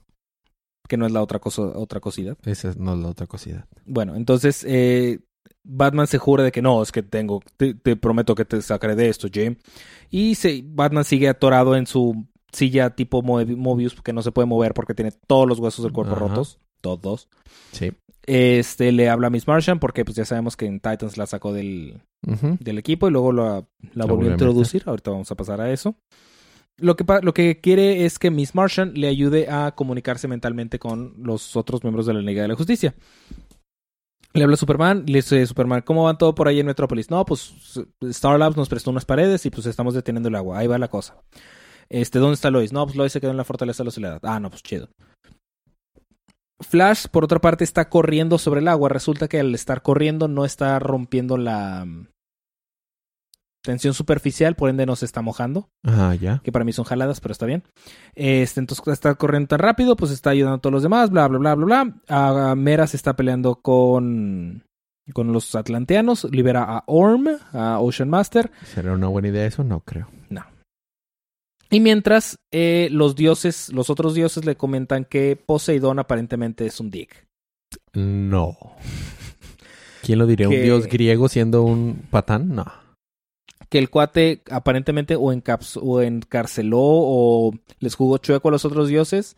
que 0.88 0.96
no 0.96 1.06
es 1.06 1.12
la 1.12 1.22
otra 1.22 1.38
cosa, 1.38 1.62
otra 1.62 2.00
cosidad. 2.00 2.36
Esa 2.44 2.72
no 2.76 2.94
es 2.94 3.00
la 3.00 3.08
otra 3.08 3.26
cosida. 3.26 3.66
Bueno, 3.86 4.16
entonces 4.16 4.64
eh, 4.68 5.20
Batman 5.62 6.06
se 6.06 6.18
jura 6.18 6.44
de 6.44 6.52
que 6.52 6.60
no, 6.62 6.82
es 6.82 6.92
que 6.92 7.02
tengo, 7.02 7.40
te, 7.56 7.74
te 7.74 7.96
prometo 7.96 8.34
que 8.34 8.44
te 8.44 8.60
sacaré 8.62 8.94
de 8.94 9.08
esto, 9.08 9.28
Jim. 9.32 9.56
Y 10.10 10.34
se, 10.34 10.62
Batman 10.66 11.04
sigue 11.04 11.28
atorado 11.28 11.74
en 11.76 11.86
su 11.86 12.26
silla 12.52 12.90
tipo 12.90 13.22
Mobius, 13.22 14.00
que 14.02 14.12
no 14.12 14.22
se 14.22 14.30
puede 14.30 14.46
mover 14.46 14.74
porque 14.74 14.94
tiene 14.94 15.12
todos 15.26 15.48
los 15.48 15.58
huesos 15.58 15.82
del 15.84 15.92
cuerpo 15.92 16.14
Ajá. 16.16 16.26
rotos. 16.28 16.58
Todos. 16.84 17.28
Sí. 17.72 17.92
Este 18.26 18.92
le 18.92 19.08
habla 19.08 19.28
a 19.28 19.30
Miss 19.30 19.48
Martian 19.48 19.78
porque 19.78 20.04
pues 20.04 20.16
ya 20.16 20.26
sabemos 20.26 20.54
que 20.56 20.66
en 20.66 20.80
Titans 20.80 21.16
la 21.16 21.26
sacó 21.26 21.52
del, 21.54 22.02
del 22.22 22.78
equipo 22.78 23.08
y 23.08 23.10
luego 23.10 23.32
la, 23.32 23.64
la 23.94 24.04
volvió 24.04 24.28
a 24.28 24.32
introducir. 24.32 24.82
Ahorita 24.84 25.10
vamos 25.10 25.30
a 25.30 25.34
pasar 25.34 25.60
a 25.60 25.72
eso. 25.72 25.96
Lo 26.76 26.94
que, 26.96 27.04
lo 27.22 27.32
que 27.32 27.60
quiere 27.60 28.04
es 28.04 28.18
que 28.18 28.30
Miss 28.30 28.54
Martian 28.54 28.92
le 28.94 29.08
ayude 29.08 29.48
a 29.48 29.72
comunicarse 29.74 30.28
mentalmente 30.28 30.78
con 30.78 31.14
los 31.18 31.56
otros 31.56 31.82
miembros 31.84 32.04
de 32.04 32.14
la 32.14 32.20
Liga 32.20 32.42
de 32.42 32.48
la 32.48 32.56
Justicia. 32.56 32.94
Le 34.34 34.42
habla 34.42 34.54
a 34.54 34.58
Superman, 34.58 35.04
le 35.06 35.18
dice 35.18 35.46
Superman, 35.46 35.82
¿cómo 35.82 36.04
van 36.04 36.18
todo 36.18 36.34
por 36.34 36.48
ahí 36.48 36.60
en 36.60 36.66
Metrópolis? 36.66 37.10
No, 37.10 37.24
pues 37.24 37.54
Star 38.02 38.38
Labs 38.38 38.56
nos 38.56 38.68
prestó 38.68 38.90
unas 38.90 39.04
paredes 39.04 39.46
y 39.46 39.50
pues 39.50 39.64
estamos 39.66 39.94
deteniendo 39.94 40.28
el 40.28 40.34
agua. 40.34 40.58
Ahí 40.58 40.66
va 40.66 40.76
la 40.78 40.88
cosa. 40.88 41.16
Este, 41.88 42.18
¿dónde 42.18 42.34
está 42.34 42.50
Lois? 42.50 42.72
No, 42.72 42.84
pues 42.84 42.96
Lois 42.96 43.12
se 43.12 43.20
quedó 43.20 43.30
en 43.30 43.36
la 43.36 43.44
fortaleza 43.44 43.82
de 43.82 43.86
la 43.86 43.90
soledad. 43.92 44.20
Ah, 44.22 44.40
no, 44.40 44.50
pues 44.50 44.62
chido. 44.62 44.88
Flash, 46.60 47.06
por 47.10 47.24
otra 47.24 47.40
parte, 47.40 47.64
está 47.64 47.88
corriendo 47.88 48.38
sobre 48.38 48.60
el 48.60 48.68
agua. 48.68 48.88
Resulta 48.88 49.28
que 49.28 49.40
al 49.40 49.54
estar 49.54 49.82
corriendo 49.82 50.28
no 50.28 50.44
está 50.44 50.78
rompiendo 50.78 51.36
la 51.36 51.84
mm, 51.84 52.06
tensión 53.62 53.94
superficial, 53.94 54.54
por 54.54 54.68
ende 54.70 54.86
no 54.86 54.94
se 54.94 55.04
está 55.06 55.22
mojando, 55.22 55.68
Ah, 55.84 56.14
ya. 56.14 56.40
que 56.44 56.52
para 56.52 56.64
mí 56.64 56.72
son 56.72 56.84
jaladas, 56.84 57.20
pero 57.20 57.32
está 57.32 57.46
bien. 57.46 57.64
Este, 58.14 58.60
entonces 58.60 58.86
está 58.88 59.14
corriendo 59.14 59.48
tan 59.48 59.58
rápido, 59.58 59.96
pues 59.96 60.10
está 60.12 60.30
ayudando 60.30 60.56
a 60.56 60.60
todos 60.60 60.72
los 60.74 60.82
demás, 60.82 61.10
bla, 61.10 61.26
bla, 61.28 61.38
bla, 61.38 61.54
bla, 61.54 61.64
bla. 61.66 61.94
Ah, 62.08 62.54
Mera 62.56 62.86
se 62.86 62.96
está 62.98 63.16
peleando 63.16 63.56
con, 63.56 64.64
con 65.12 65.32
los 65.32 65.54
atlanteanos, 65.54 66.24
libera 66.30 66.62
a 66.64 66.84
Orm, 66.86 67.26
a 67.52 67.78
Ocean 67.80 68.08
Master, 68.10 68.50
¿Será 68.64 68.92
una 68.92 69.08
buena 69.08 69.28
idea 69.28 69.46
eso? 69.46 69.64
No 69.64 69.80
creo. 69.80 70.08
Y 71.74 71.80
mientras 71.80 72.38
eh, 72.52 72.88
los 72.92 73.16
dioses, 73.16 73.72
los 73.72 73.90
otros 73.90 74.14
dioses 74.14 74.44
le 74.44 74.54
comentan 74.56 75.04
que 75.04 75.34
Poseidón 75.34 75.98
aparentemente 75.98 76.66
es 76.66 76.78
un 76.78 76.90
dick. 76.90 77.26
No. 77.94 78.56
¿Quién 80.02 80.18
lo 80.18 80.26
diría? 80.26 80.48
Que- 80.48 80.58
¿Un 80.58 80.62
dios 80.62 80.86
griego 80.86 81.28
siendo 81.28 81.62
un 81.62 82.06
patán? 82.10 82.54
No. 82.54 82.64
Que 83.70 83.78
el 83.78 83.90
cuate 83.90 84.42
aparentemente 84.50 85.16
o, 85.16 85.32
encaps- 85.32 85.80
o 85.82 86.00
encarceló 86.00 86.78
o 86.80 87.52
les 87.80 87.94
jugó 87.96 88.18
chueco 88.18 88.48
a 88.48 88.52
los 88.52 88.64
otros 88.64 88.88
dioses. 88.88 89.36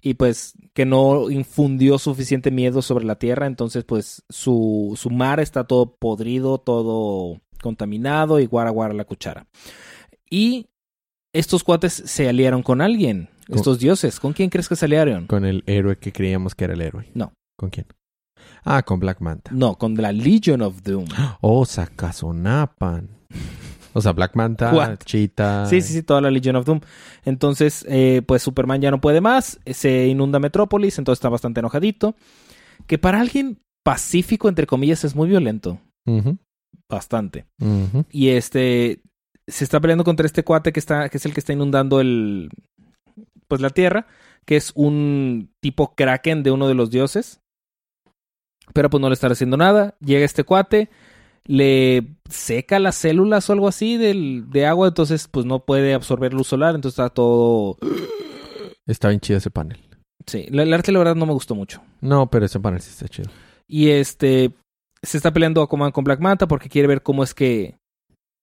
Y 0.00 0.14
pues 0.14 0.54
que 0.74 0.84
no 0.86 1.30
infundió 1.30 1.98
suficiente 1.98 2.50
miedo 2.50 2.80
sobre 2.82 3.04
la 3.04 3.18
tierra. 3.18 3.46
Entonces 3.46 3.84
pues 3.84 4.22
su, 4.30 4.94
su 4.96 5.10
mar 5.10 5.40
está 5.40 5.64
todo 5.64 5.96
podrido, 5.96 6.58
todo 6.58 7.40
contaminado 7.62 8.40
y 8.40 8.46
guara 8.46 8.70
guara 8.70 8.94
la 8.94 9.04
cuchara. 9.04 9.46
Y 10.30 10.68
estos 11.34 11.62
cuates 11.64 11.92
se 11.92 12.28
aliaron 12.28 12.62
con 12.62 12.80
alguien. 12.80 13.28
Con- 13.46 13.56
Estos 13.58 13.78
dioses. 13.78 14.18
¿Con 14.20 14.32
quién 14.32 14.48
crees 14.48 14.68
que 14.70 14.76
se 14.76 14.86
aliaron? 14.86 15.26
Con 15.26 15.44
el 15.44 15.62
héroe 15.66 15.98
que 15.98 16.12
creíamos 16.12 16.54
que 16.54 16.64
era 16.64 16.72
el 16.72 16.80
héroe. 16.80 17.10
No. 17.12 17.34
¿Con 17.58 17.68
quién? 17.68 17.86
Ah, 18.64 18.82
con 18.82 18.98
Black 19.00 19.20
Manta. 19.20 19.50
No, 19.52 19.76
con 19.76 19.94
la 19.96 20.12
Legion 20.12 20.62
of 20.62 20.82
Doom. 20.82 21.04
Oh, 21.42 21.66
Sakazonapan. 21.66 23.10
O 23.92 24.00
sea, 24.00 24.12
Black 24.12 24.34
Manta, 24.34 24.72
What? 24.74 24.96
Cheetah. 25.04 25.66
Sí, 25.66 25.80
sí, 25.82 25.92
sí, 25.92 26.02
toda 26.02 26.20
la 26.20 26.30
Legion 26.30 26.56
of 26.56 26.64
Doom. 26.66 26.80
Entonces, 27.24 27.84
eh, 27.88 28.22
pues 28.26 28.42
Superman 28.42 28.80
ya 28.80 28.90
no 28.90 29.00
puede 29.00 29.20
más, 29.20 29.60
se 29.66 30.06
inunda 30.08 30.38
Metrópolis, 30.40 30.98
entonces 30.98 31.18
está 31.18 31.28
bastante 31.28 31.60
enojadito. 31.60 32.16
Que 32.88 32.98
para 32.98 33.20
alguien 33.20 33.58
pacífico, 33.84 34.48
entre 34.48 34.66
comillas, 34.66 35.04
es 35.04 35.14
muy 35.14 35.28
violento. 35.28 35.78
Bastante. 36.90 37.46
Y 38.10 38.28
este 38.30 39.00
se 39.46 39.64
está 39.64 39.80
peleando 39.80 40.04
contra 40.04 40.26
este 40.26 40.44
cuate 40.44 40.72
que 40.72 40.80
está, 40.80 41.08
que 41.08 41.18
es 41.18 41.26
el 41.26 41.34
que 41.34 41.40
está 41.40 41.52
inundando 41.52 42.00
el 42.00 42.50
pues 43.48 43.60
la 43.60 43.70
tierra, 43.70 44.06
que 44.46 44.56
es 44.56 44.72
un 44.74 45.50
tipo 45.60 45.94
kraken 45.94 46.42
de 46.42 46.50
uno 46.50 46.68
de 46.68 46.74
los 46.74 46.90
dioses. 46.90 47.40
Pero 48.72 48.88
pues 48.88 49.00
no 49.00 49.08
le 49.08 49.14
está 49.14 49.26
haciendo 49.26 49.56
nada. 49.56 49.94
Llega 50.00 50.24
este 50.24 50.44
cuate, 50.44 50.88
le 51.44 52.06
seca 52.28 52.78
las 52.78 52.94
células 52.94 53.48
o 53.48 53.52
algo 53.52 53.68
así 53.68 53.98
del, 53.98 54.48
de 54.50 54.66
agua, 54.66 54.88
entonces 54.88 55.28
pues 55.28 55.44
no 55.44 55.64
puede 55.64 55.92
absorber 55.92 56.32
luz 56.32 56.48
solar, 56.48 56.74
entonces 56.74 56.98
está 56.98 57.10
todo... 57.10 57.76
Está 58.86 59.08
bien 59.08 59.20
chido 59.20 59.38
ese 59.38 59.50
panel. 59.50 59.78
Sí, 60.26 60.46
el 60.50 60.74
arte 60.74 60.92
la 60.92 60.98
verdad 60.98 61.14
no 61.14 61.24
me 61.24 61.32
gustó 61.32 61.54
mucho. 61.54 61.82
No, 62.02 62.30
pero 62.30 62.44
ese 62.44 62.60
panel 62.60 62.82
sí 62.82 62.90
está 62.90 63.08
chido. 63.08 63.30
Y 63.66 63.88
este 63.88 64.52
se 65.02 65.16
está 65.16 65.32
peleando 65.32 65.62
Aquaman 65.62 65.90
con 65.90 66.04
Black 66.04 66.20
Manta 66.20 66.46
porque 66.46 66.68
quiere 66.68 66.88
ver 66.88 67.02
cómo 67.02 67.24
es 67.24 67.32
que 67.32 67.76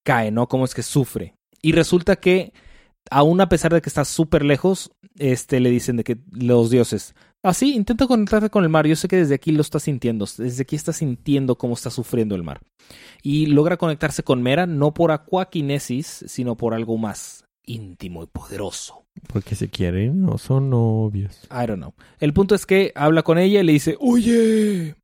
cae, 0.03 0.31
¿no? 0.31 0.47
Cómo 0.47 0.65
es 0.65 0.73
que 0.73 0.83
sufre. 0.83 1.35
Y 1.61 1.73
resulta 1.73 2.15
que, 2.15 2.53
aún 3.09 3.41
a 3.41 3.49
pesar 3.49 3.73
de 3.73 3.81
que 3.81 3.89
está 3.89 4.05
súper 4.05 4.43
lejos, 4.43 4.91
este 5.17 5.59
le 5.59 5.69
dicen 5.69 5.97
de 5.97 6.03
que 6.03 6.17
los 6.31 6.69
dioses. 6.69 7.13
Ah, 7.43 7.53
sí, 7.53 7.73
intenta 7.73 8.05
conectarte 8.05 8.49
con 8.49 8.63
el 8.63 8.69
mar. 8.69 8.85
Yo 8.85 8.95
sé 8.95 9.07
que 9.07 9.17
desde 9.17 9.35
aquí 9.35 9.51
lo 9.51 9.61
está 9.61 9.79
sintiendo. 9.79 10.25
Desde 10.37 10.61
aquí 10.61 10.75
está 10.75 10.93
sintiendo 10.93 11.57
cómo 11.57 11.73
está 11.73 11.89
sufriendo 11.89 12.35
el 12.35 12.43
mar. 12.43 12.61
Y 13.23 13.47
logra 13.47 13.77
conectarse 13.77 14.23
con 14.23 14.43
Mera, 14.43 14.67
no 14.67 14.93
por 14.93 15.11
aquaquinesis, 15.11 16.25
sino 16.27 16.55
por 16.55 16.73
algo 16.73 16.97
más 16.97 17.45
íntimo 17.65 18.23
y 18.23 18.27
poderoso. 18.27 19.05
Porque 19.27 19.55
se 19.55 19.69
quieren 19.69 20.27
o 20.29 20.37
son 20.37 20.69
novios. 20.69 21.47
I 21.51 21.65
don't 21.67 21.77
know. 21.77 21.93
El 22.19 22.33
punto 22.33 22.55
es 22.55 22.65
que 22.65 22.91
habla 22.95 23.23
con 23.23 23.37
ella 23.37 23.61
y 23.61 23.63
le 23.63 23.73
dice, 23.73 23.97
oye. 23.99 24.95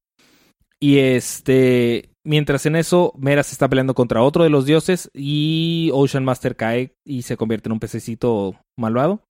Y 0.80 0.98
este, 1.00 2.12
mientras 2.27 2.65
en 2.65 2.75
eso, 2.75 3.13
Mera 3.17 3.41
se 3.43 3.53
está 3.53 3.67
peleando 3.67 3.96
contra 3.96 4.22
otro 4.22 4.43
de 4.43 4.50
los 4.50 4.65
dioses 4.65 5.10
y 5.13 5.89
Ocean 5.93 6.25
Master 6.25 6.55
cae 6.55 6.93
y 7.05 7.22
se 7.24 7.38
convierte 7.38 7.69
en 7.69 7.74
un 7.74 7.79
pececito 7.79 8.55
malvado 8.77 9.24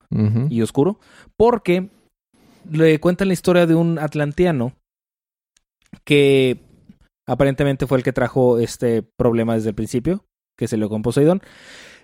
y 0.49 0.61
oscuro. 0.61 0.99
Porque 1.37 1.89
le 2.71 2.99
cuentan 2.99 3.27
la 3.27 3.33
historia 3.33 3.65
de 3.65 3.75
un 3.75 3.99
atlanteano 3.99 4.73
que 6.03 6.59
aparentemente 7.27 7.87
fue 7.87 7.97
el 7.97 8.03
que 8.03 8.13
trajo 8.13 8.59
este 8.59 9.03
problema 9.03 9.55
desde 9.55 9.69
el 9.69 9.75
principio, 9.75 10.25
que 10.57 10.67
se 10.67 10.77
le 10.77 10.87
con 10.89 11.01
Poseidón. 11.01 11.41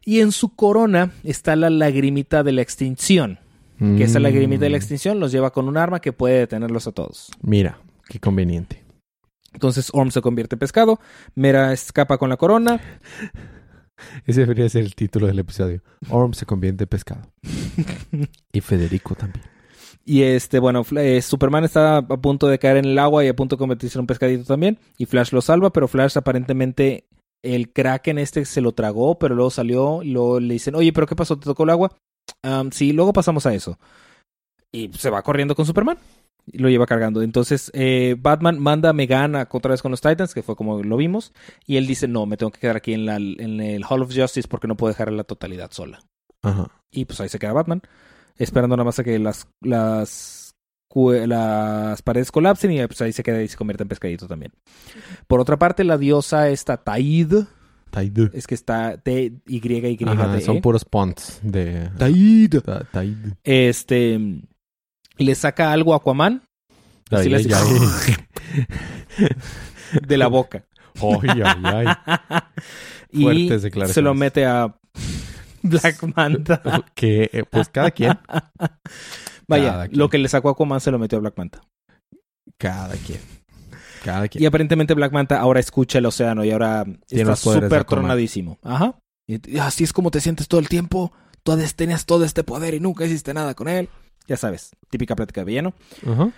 Y 0.06 0.20
en 0.20 0.32
su 0.32 0.56
corona 0.56 1.12
está 1.24 1.56
la 1.56 1.70
lagrimita 1.70 2.44
de 2.44 2.52
la 2.52 2.62
extinción 2.62 3.40
que 3.98 4.04
esa 4.04 4.20
lagrimita 4.20 4.64
de 4.64 4.70
la 4.70 4.78
Mm. 4.78 4.82
extinción 4.82 5.20
los 5.20 5.32
lleva 5.34 5.52
con 5.52 5.68
un 5.68 5.76
arma 5.76 6.00
que 6.00 6.14
puede 6.14 6.40
detenerlos 6.40 6.88
a 6.88 6.94
todos. 6.94 7.32
Mira, 7.42 7.80
qué 8.08 8.20
conveniente. 8.20 8.83
Entonces 9.54 9.90
Orm 9.94 10.12
se 10.12 10.22
convierte 10.22 10.56
en 10.56 10.60
pescado, 10.60 11.00
Mera 11.36 11.72
escapa 11.74 12.18
con 12.18 12.30
la 12.30 12.38
corona, 12.38 12.80
Ese 14.26 14.42
debería 14.42 14.68
ser 14.70 14.84
el 14.84 14.96
título 14.96 15.28
del 15.28 15.40
episodio. 15.40 15.82
Orm 16.10 16.34
se 16.34 16.46
convierte 16.46 16.84
en 16.84 16.90
pescado. 16.90 17.22
Y 18.52 18.62
Federico 18.62 19.16
también. 19.16 19.46
y 20.06 20.24
este, 20.24 20.60
bueno, 20.60 20.84
eh, 20.98 21.22
Superman 21.22 21.64
está 21.64 21.98
a 21.98 22.02
punto 22.04 22.48
de 22.48 22.60
caer 22.60 22.78
en 22.78 22.86
el 22.86 23.00
agua 23.00 23.24
y 23.24 23.28
a 23.30 23.36
punto 23.36 23.56
de 23.56 23.60
convertirse 23.60 23.98
en 23.98 24.02
un 24.02 24.08
pescadito 24.08 24.44
también, 24.44 24.78
y 24.98 25.06
Flash 25.06 25.32
lo 25.32 25.42
salva, 25.42 25.72
pero 25.72 25.88
Flash 25.88 26.18
aparentemente 26.18 27.06
el 27.44 27.72
Kraken 27.72 28.18
este 28.18 28.46
se 28.46 28.62
lo 28.62 28.72
tragó, 28.74 29.18
pero 29.20 29.36
luego 29.36 29.50
salió 29.52 30.02
y 30.04 30.12
luego 30.12 30.40
le 30.40 30.54
dicen, 30.54 30.76
oye, 30.76 30.92
pero 30.94 31.08
¿qué 31.08 31.16
pasó? 31.16 31.38
¿Te 31.38 31.46
tocó 31.46 31.64
el 31.64 31.70
agua? 31.72 31.92
"Am, 32.44 32.72
sí, 32.72 32.92
luego 32.94 33.14
pasamos 33.14 33.46
a 33.46 33.54
eso. 33.54 33.78
Y 34.72 34.90
se 34.94 35.10
va 35.10 35.22
corriendo 35.22 35.56
con 35.56 35.66
Superman. 35.66 35.98
Lo 36.52 36.70
lleva 36.70 36.86
cargando. 36.86 37.22
Entonces, 37.22 37.72
eh, 37.74 38.16
Batman 38.20 38.60
manda 38.60 38.90
a 38.90 38.94
Megan 38.94 39.36
a 39.36 39.48
otra 39.50 39.72
vez 39.72 39.82
con 39.82 39.92
los 39.92 40.02
Titans, 40.02 40.34
que 40.34 40.44
fue 40.44 40.56
como 40.58 40.84
lo 40.84 40.98
vimos. 40.98 41.32
Y 41.66 41.78
él 41.78 41.88
dice, 41.88 42.08
no, 42.08 42.26
me 42.26 42.36
tengo 42.36 42.52
que 42.52 42.60
quedar 42.60 42.76
aquí 42.76 42.94
en, 42.94 43.06
la, 43.06 43.16
en 43.16 43.62
el 43.62 43.84
Hall 43.88 44.02
of 44.02 44.14
Justice 44.14 44.48
porque 44.50 44.68
no 44.68 44.76
puedo 44.76 44.92
dejar 44.92 45.12
la 45.14 45.24
totalidad 45.24 45.72
sola. 45.72 46.02
Ajá. 46.42 46.70
Y 46.92 47.06
pues 47.06 47.22
ahí 47.22 47.30
se 47.30 47.40
queda 47.40 47.54
Batman, 47.54 47.82
esperando 48.36 48.76
nada 48.76 48.84
más 48.86 49.00
a 49.00 49.04
que 49.06 49.18
las, 49.20 49.48
las, 49.62 50.54
las 50.94 52.02
paredes 52.02 52.32
colapsen 52.32 52.72
y 52.72 52.86
pues 52.88 53.02
ahí 53.02 53.14
se 53.14 53.24
queda 53.24 53.42
y 53.42 53.48
se 53.48 53.58
convierte 53.58 53.84
en 53.84 53.90
pescadito 53.90 54.28
también. 54.28 54.52
Por 55.28 55.40
otra 55.40 55.58
parte, 55.58 55.84
la 55.86 55.98
diosa 55.98 56.50
esta 56.50 56.78
Taid, 56.78 57.34
Taid. 57.90 58.30
es 58.34 58.48
que 58.48 58.56
está 58.56 58.98
T-Y-Y-D. 58.98 59.98
Ajá, 60.08 60.42
son 60.42 60.62
puros 60.62 60.84
ponts 60.84 61.40
de... 61.42 61.90
Taid. 61.98 62.60
Ta- 62.62 62.84
Taid. 62.92 63.18
Este, 63.44 64.20
le 65.18 65.36
saca 65.36 65.72
algo 65.72 65.94
a 65.94 65.98
Aquaman 65.98 66.44
Así 67.12 67.34
Ay, 67.34 67.44
le 67.44 67.56
hace- 67.56 68.28
de 70.08 70.18
la 70.18 70.28
boca. 70.28 70.66
Ay, 70.96 71.42
ay, 71.44 71.64
ay. 71.64 71.88
y 73.12 73.50
se 73.88 74.02
lo 74.02 74.14
mete 74.16 74.46
a 74.46 74.76
Black 75.62 76.04
Manta. 76.16 76.62
Que, 76.96 77.30
eh, 77.32 77.44
pues 77.50 77.70
cada 77.70 77.92
quien. 77.92 78.18
Vaya, 79.48 79.72
Cada 79.72 79.88
quien. 79.88 80.00
lo 80.00 80.10
que 80.10 80.18
le 80.18 80.28
sacó 80.28 80.50
a 80.50 80.52
Aquaman 80.54 80.82
se 80.82 80.92
lo 80.92 81.00
metió 81.00 81.18
a 81.18 81.22
Black 81.22 81.38
Manta. 81.38 81.62
Cada 82.58 82.96
quien. 82.96 83.20
Cada 84.04 84.28
quien. 84.28 84.44
Y 84.44 84.46
aparentemente 84.48 84.94
Black 84.94 85.12
Manta 85.12 85.40
ahora 85.40 85.60
escucha 85.60 86.00
el 86.00 86.06
océano 86.06 86.44
y 86.44 86.52
ahora 86.52 86.86
Tiene 87.08 87.32
está 87.32 87.36
súper 87.36 87.84
tronadísimo. 87.86 88.60
Ajá. 88.64 89.00
Y, 89.28 89.58
así 89.60 89.84
es 89.84 89.94
como 89.94 90.12
te 90.12 90.22
sientes 90.22 90.48
todo 90.48 90.60
el 90.60 90.70
tiempo. 90.70 91.12
Tú 91.44 91.58
tenías 91.76 92.06
todo 92.06 92.24
este 92.24 92.44
poder 92.44 92.74
y 92.74 92.80
nunca 92.80 93.06
hiciste 93.06 93.34
nada 93.34 93.54
con 93.54 93.68
él. 93.68 93.90
Ya 94.28 94.38
sabes, 94.38 94.72
típica 94.90 95.16
plática 95.16 95.42
de 95.42 95.46
villano. 95.46 95.74
Ajá. 96.08 96.32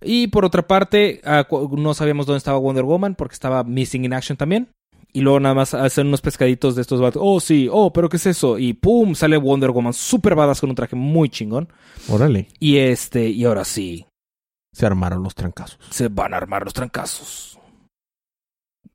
Y 0.00 0.28
por 0.28 0.44
otra 0.44 0.66
parte, 0.66 1.20
ah, 1.24 1.46
no 1.72 1.92
sabíamos 1.94 2.26
dónde 2.26 2.38
estaba 2.38 2.58
Wonder 2.58 2.84
Woman 2.84 3.14
porque 3.16 3.32
estaba 3.34 3.64
missing 3.64 4.04
in 4.04 4.12
action 4.12 4.36
también. 4.36 4.68
Y 5.12 5.22
luego 5.22 5.40
nada 5.40 5.54
más 5.54 5.72
hacen 5.74 6.06
unos 6.06 6.20
pescaditos 6.20 6.76
de 6.76 6.82
estos 6.82 7.00
vatos. 7.00 7.20
Oh, 7.24 7.40
sí, 7.40 7.68
oh, 7.72 7.92
pero 7.92 8.08
¿qué 8.08 8.18
es 8.18 8.26
eso? 8.26 8.58
Y 8.58 8.74
pum, 8.74 9.14
sale 9.14 9.36
Wonder 9.38 9.70
Woman 9.70 9.94
super 9.94 10.34
badass 10.34 10.60
con 10.60 10.70
un 10.70 10.76
traje 10.76 10.94
muy 10.96 11.28
chingón. 11.30 11.68
Órale. 12.08 12.48
Y 12.60 12.76
este, 12.76 13.28
y 13.28 13.44
ahora 13.44 13.64
sí, 13.64 14.06
Se 14.72 14.86
armaron 14.86 15.22
los 15.22 15.34
trancazos. 15.34 15.78
se 15.90 16.08
van 16.08 16.34
a 16.34 16.36
armar 16.36 16.62
los 16.62 16.74
trancazos. 16.74 17.58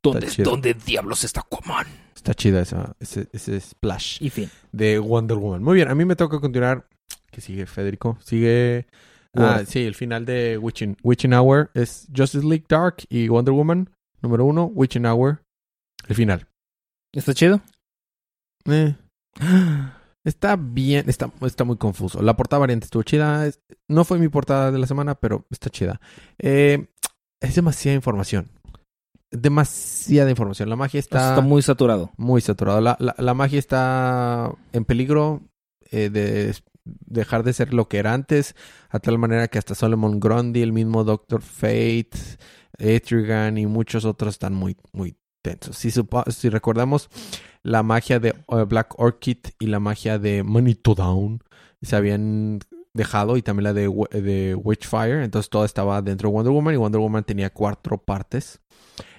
¿Dónde. 0.02 0.28
¿dónde 0.38 0.74
diablos 0.74 1.24
está 1.24 1.40
Aquaman? 1.40 1.86
Está 2.14 2.34
chida 2.34 2.60
esa, 2.60 2.94
ese, 3.00 3.28
ese 3.32 3.58
splash 3.60 4.22
Y 4.22 4.30
fin. 4.30 4.50
de 4.72 4.98
Wonder 4.98 5.36
Woman. 5.36 5.62
Muy 5.62 5.74
bien, 5.76 5.88
a 5.88 5.94
mí 5.94 6.04
me 6.04 6.14
toca 6.16 6.40
continuar. 6.40 6.86
¿Qué 7.34 7.40
sigue, 7.40 7.66
Federico? 7.66 8.16
Sigue. 8.22 8.86
Ah, 9.34 9.62
sí, 9.66 9.80
el 9.80 9.96
final 9.96 10.24
de 10.24 10.56
Witching, 10.56 10.96
Witching 11.02 11.34
Hour 11.34 11.68
es 11.74 12.06
Justice 12.16 12.46
League 12.46 12.66
Dark 12.68 12.98
y 13.08 13.26
Wonder 13.26 13.52
Woman. 13.52 13.90
Número 14.22 14.44
uno, 14.44 14.66
Witching 14.66 15.04
Hour. 15.04 15.42
El 16.06 16.14
final. 16.14 16.46
¿Está 17.12 17.34
chido? 17.34 17.60
Eh, 18.66 18.94
está 20.24 20.54
bien, 20.54 21.10
está, 21.10 21.32
está 21.40 21.64
muy 21.64 21.76
confuso. 21.76 22.22
La 22.22 22.36
portada 22.36 22.60
variante 22.60 22.84
estuvo 22.84 23.02
chida. 23.02 23.50
no 23.88 24.04
fue 24.04 24.20
mi 24.20 24.28
portada 24.28 24.70
de 24.70 24.78
la 24.78 24.86
semana, 24.86 25.16
pero 25.16 25.44
está 25.50 25.70
chida. 25.70 26.00
Eh, 26.38 26.86
es 27.42 27.56
demasiada 27.56 27.96
información. 27.96 28.48
Demasiada 29.32 30.30
información. 30.30 30.68
La 30.68 30.76
magia 30.76 31.00
está, 31.00 31.30
Está 31.30 31.40
muy 31.40 31.62
saturado. 31.62 32.12
muy 32.16 32.40
saturada. 32.40 32.80
La, 32.80 32.96
la, 33.00 33.16
la 33.18 33.34
magia 33.34 33.58
está 33.58 34.52
en 34.72 34.84
peligro 34.84 35.42
eh, 35.90 36.10
de 36.10 36.54
dejar 36.84 37.42
de 37.42 37.52
ser 37.52 37.72
lo 37.72 37.88
que 37.88 37.98
era 37.98 38.12
antes, 38.12 38.54
a 38.90 38.98
tal 38.98 39.18
manera 39.18 39.48
que 39.48 39.58
hasta 39.58 39.74
Solomon 39.74 40.20
Grundy, 40.20 40.62
el 40.62 40.72
mismo 40.72 41.04
Doctor 41.04 41.42
Fate, 41.42 42.10
Etrigan 42.78 43.58
y 43.58 43.66
muchos 43.66 44.04
otros 44.04 44.34
están 44.34 44.54
muy, 44.54 44.76
muy 44.92 45.16
tensos. 45.42 45.76
Si, 45.76 46.48
recordamos, 46.48 47.08
la 47.62 47.82
magia 47.82 48.18
de 48.18 48.30
eh, 48.30 48.64
Black 48.68 48.98
Orchid 48.98 49.38
y 49.58 49.66
la 49.66 49.80
magia 49.80 50.18
de 50.18 50.42
Manito 50.42 50.94
Down 50.94 51.40
se 51.82 51.96
habían 51.96 52.60
dejado 52.94 53.36
y 53.36 53.42
también 53.42 53.64
la 53.64 53.72
de, 53.72 53.88
Wi- 53.88 54.08
de 54.10 54.54
Witchfire, 54.54 55.24
entonces 55.24 55.50
todo 55.50 55.64
estaba 55.64 56.00
dentro 56.00 56.28
de 56.28 56.34
Wonder 56.34 56.52
Woman 56.52 56.74
y 56.74 56.76
Wonder 56.78 57.00
Woman 57.00 57.24
tenía 57.24 57.50
cuatro 57.50 57.98
partes. 57.98 58.60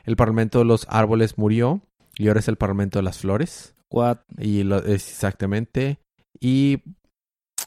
El 0.05 0.15
Parlamento 0.15 0.59
de 0.59 0.65
los 0.65 0.85
Árboles 0.89 1.37
murió 1.37 1.81
y 2.17 2.27
ahora 2.27 2.39
es 2.39 2.47
el 2.47 2.55
Parlamento 2.55 2.99
de 2.99 3.03
las 3.03 3.19
Flores. 3.19 3.75
What? 3.89 4.19
Y 4.37 4.63
lo, 4.63 4.77
es 4.79 5.09
exactamente. 5.09 5.99
Y 6.39 6.81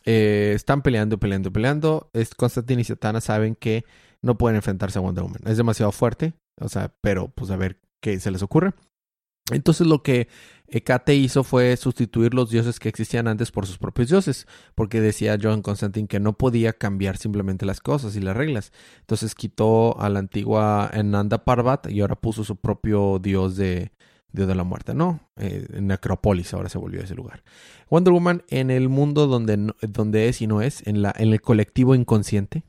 eh, 0.04 0.52
están 0.54 0.82
peleando, 0.82 1.18
peleando, 1.18 1.52
peleando. 1.52 2.10
Es, 2.12 2.34
Constantine 2.34 2.82
y 2.82 2.84
Satana 2.84 3.20
saben 3.20 3.54
que 3.54 3.84
no 4.22 4.38
pueden 4.38 4.56
enfrentarse 4.56 4.98
a 4.98 5.02
Wonder 5.02 5.24
Woman. 5.24 5.42
Es 5.46 5.56
demasiado 5.56 5.92
fuerte. 5.92 6.34
O 6.60 6.68
sea, 6.68 6.92
pero 7.00 7.28
pues 7.28 7.50
a 7.50 7.56
ver 7.56 7.80
qué 8.00 8.18
se 8.18 8.30
les 8.30 8.42
ocurre. 8.42 8.72
Entonces 9.50 9.86
lo 9.86 10.02
que 10.02 10.28
Hecate 10.66 11.14
hizo 11.14 11.42
fue 11.42 11.76
sustituir 11.76 12.34
los 12.34 12.50
dioses 12.50 12.78
que 12.78 12.90
existían 12.90 13.28
antes 13.28 13.50
por 13.50 13.66
sus 13.66 13.78
propios 13.78 14.08
dioses, 14.08 14.46
porque 14.74 15.00
decía 15.00 15.38
John 15.40 15.62
Constantine 15.62 16.06
que 16.06 16.20
no 16.20 16.34
podía 16.36 16.74
cambiar 16.74 17.16
simplemente 17.16 17.64
las 17.64 17.80
cosas 17.80 18.14
y 18.16 18.20
las 18.20 18.36
reglas. 18.36 18.72
Entonces 19.00 19.34
quitó 19.34 19.98
a 20.00 20.10
la 20.10 20.18
antigua 20.18 20.90
Enanda 20.92 21.44
Parvat 21.44 21.90
y 21.90 22.00
ahora 22.00 22.16
puso 22.16 22.44
su 22.44 22.56
propio 22.56 23.18
dios 23.18 23.56
de, 23.56 23.92
dios 24.32 24.48
de 24.48 24.54
la 24.54 24.64
muerte, 24.64 24.94
¿no? 24.94 25.20
Eh, 25.36 25.66
Necrópolis 25.80 26.52
ahora 26.54 26.68
se 26.68 26.78
volvió 26.78 27.00
ese 27.00 27.14
lugar. 27.14 27.42
Wonder 27.90 28.12
Woman 28.12 28.42
en 28.48 28.70
el 28.70 28.88
mundo 28.88 29.26
donde, 29.26 29.72
donde 29.80 30.28
es 30.28 30.42
y 30.42 30.46
no 30.46 30.62
es, 30.62 30.86
en, 30.86 31.02
la, 31.02 31.14
en 31.16 31.32
el 31.32 31.40
colectivo 31.40 31.94
inconsciente, 31.94 32.64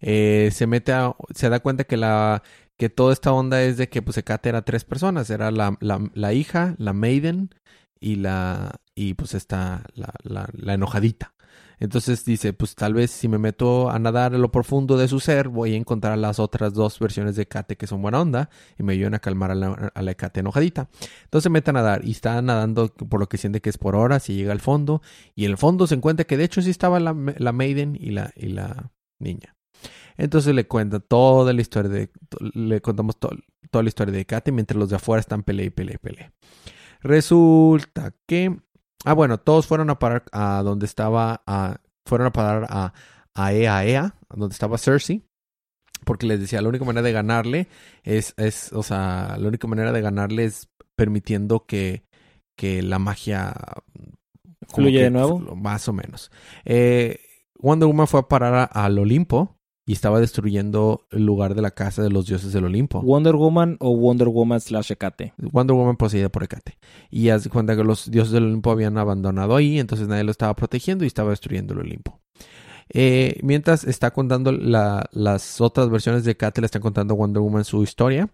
eh, 0.00 0.50
se 0.52 0.66
mete 0.66 0.92
a, 0.92 1.14
se 1.34 1.48
da 1.48 1.60
cuenta 1.60 1.84
que 1.84 1.96
la 1.96 2.42
que 2.76 2.88
toda 2.88 3.12
esta 3.12 3.32
onda 3.32 3.62
es 3.62 3.76
de 3.76 3.88
que 3.88 4.02
pues 4.02 4.16
Hecate 4.18 4.48
era 4.48 4.62
tres 4.62 4.84
personas, 4.84 5.30
era 5.30 5.50
la, 5.52 5.78
la, 5.80 6.32
hija, 6.32 6.74
la 6.78 6.92
maiden 6.92 7.50
y 8.00 8.16
la 8.16 8.80
y 8.94 9.14
pues 9.14 9.34
esta 9.34 9.84
la, 9.94 10.12
la, 10.24 10.48
la 10.52 10.74
enojadita. 10.74 11.32
Entonces 11.82 12.24
dice, 12.24 12.52
pues 12.52 12.76
tal 12.76 12.94
vez 12.94 13.10
si 13.10 13.26
me 13.26 13.38
meto 13.38 13.90
a 13.90 13.98
nadar 13.98 14.34
en 14.34 14.40
lo 14.40 14.52
profundo 14.52 14.96
de 14.96 15.08
su 15.08 15.18
ser, 15.18 15.48
voy 15.48 15.74
a 15.74 15.76
encontrar 15.76 16.16
las 16.16 16.38
otras 16.38 16.74
dos 16.74 16.96
versiones 17.00 17.34
de 17.34 17.42
Hecate 17.42 17.76
que 17.76 17.88
son 17.88 18.00
buena 18.00 18.20
onda 18.20 18.50
y 18.78 18.84
me 18.84 18.92
ayudan 18.92 19.14
a 19.14 19.18
calmar 19.18 19.50
a 19.50 19.56
la, 19.56 19.90
a 19.92 20.02
la 20.02 20.10
Hecate 20.12 20.40
enojadita. 20.40 20.88
Entonces 21.24 21.42
se 21.42 21.50
mete 21.50 21.70
a 21.70 21.72
nadar 21.72 22.04
y 22.04 22.12
está 22.12 22.40
nadando 22.40 22.88
por 22.94 23.18
lo 23.18 23.28
que 23.28 23.36
siente 23.36 23.60
que 23.60 23.68
es 23.68 23.78
por 23.78 23.96
horas 23.96 24.30
y 24.30 24.36
llega 24.36 24.52
al 24.52 24.60
fondo 24.60 25.02
y 25.34 25.44
en 25.44 25.50
el 25.50 25.58
fondo 25.58 25.88
se 25.88 25.96
encuentra 25.96 26.24
que 26.24 26.36
de 26.36 26.44
hecho 26.44 26.62
sí 26.62 26.70
estaba 26.70 27.00
la, 27.00 27.16
la 27.36 27.50
maiden 27.52 27.98
y 28.00 28.10
la, 28.12 28.32
y 28.36 28.46
la 28.50 28.92
niña. 29.18 29.56
Entonces 30.16 30.54
le 30.54 30.68
cuenta 30.68 31.00
toda 31.00 31.52
la 31.52 31.62
historia 31.62 31.90
de. 31.90 32.10
Le 32.54 32.80
contamos 32.80 33.18
to- 33.18 33.30
toda 33.70 33.82
la 33.82 33.88
historia 33.88 34.14
de 34.14 34.24
Kate 34.24 34.52
mientras 34.52 34.78
los 34.78 34.90
de 34.90 34.96
afuera 34.96 35.18
están 35.20 35.42
pele 35.42 35.64
y 35.64 35.70
pele 35.70 35.94
y 35.94 35.98
pele. 35.98 36.30
Resulta 37.00 38.14
que. 38.26 38.56
Ah, 39.04 39.14
bueno, 39.14 39.38
todos 39.38 39.66
fueron 39.66 39.90
a 39.90 39.98
parar 39.98 40.24
a 40.32 40.62
donde 40.62 40.86
estaba. 40.86 41.42
A, 41.46 41.78
fueron 42.06 42.26
a 42.28 42.32
parar 42.32 42.66
a, 42.68 42.92
a 43.34 43.52
Ea 43.52 43.84
Ea, 43.84 44.14
donde 44.34 44.52
estaba 44.52 44.78
Cersei. 44.78 45.24
Porque 46.04 46.26
les 46.26 46.40
decía, 46.40 46.60
la 46.62 46.68
única 46.68 46.84
manera 46.84 47.02
de 47.06 47.12
ganarle 47.12 47.68
es, 48.02 48.34
es, 48.36 48.72
o 48.72 48.82
sea, 48.82 49.36
la 49.38 49.48
única 49.48 49.68
manera 49.68 49.92
de 49.92 50.00
ganarle 50.00 50.44
es 50.44 50.68
permitiendo 50.96 51.64
que, 51.64 52.04
que 52.56 52.82
la 52.82 52.98
magia 52.98 53.54
¿Fluye 54.68 54.98
que 54.98 55.04
de 55.04 55.10
nuevo? 55.10 55.54
Más 55.54 55.88
o 55.88 55.92
menos. 55.92 56.30
Eh, 56.64 57.20
Wonder 57.58 57.86
Woman 57.86 58.08
fue 58.08 58.20
a 58.20 58.28
parar 58.28 58.54
a- 58.54 58.64
al 58.64 58.98
Olimpo 58.98 59.58
y 59.84 59.92
estaba 59.92 60.20
destruyendo 60.20 61.06
el 61.10 61.26
lugar 61.26 61.54
de 61.54 61.62
la 61.62 61.72
casa 61.72 62.02
de 62.02 62.10
los 62.10 62.26
dioses 62.26 62.52
del 62.52 62.64
Olimpo. 62.64 63.00
Wonder 63.02 63.34
Woman 63.34 63.76
o 63.80 63.96
Wonder 63.96 64.28
Woman 64.28 64.60
slash 64.60 64.92
Hecate. 64.92 65.34
Wonder 65.38 65.74
Woman 65.76 65.96
poseída 65.96 66.28
por 66.28 66.44
Hecate. 66.44 66.78
Y 67.10 67.30
haz 67.30 67.44
de 67.44 67.50
cuenta 67.50 67.76
que 67.76 67.82
los 67.84 68.10
dioses 68.10 68.32
del 68.32 68.44
Olimpo 68.44 68.70
habían 68.70 68.96
abandonado 68.98 69.56
ahí, 69.56 69.78
entonces 69.80 70.06
nadie 70.08 70.24
lo 70.24 70.30
estaba 70.30 70.54
protegiendo 70.54 71.04
y 71.04 71.08
estaba 71.08 71.30
destruyendo 71.30 71.74
el 71.74 71.80
Olimpo. 71.80 72.20
Eh, 72.94 73.38
mientras 73.42 73.84
está 73.84 74.10
contando 74.10 74.52
la- 74.52 75.08
las 75.12 75.60
otras 75.60 75.88
versiones 75.88 76.24
de 76.24 76.32
Hecate, 76.32 76.60
le 76.60 76.66
están 76.66 76.82
contando 76.82 77.14
Wonder 77.14 77.40
Woman 77.40 77.64
su 77.64 77.82
historia. 77.82 78.28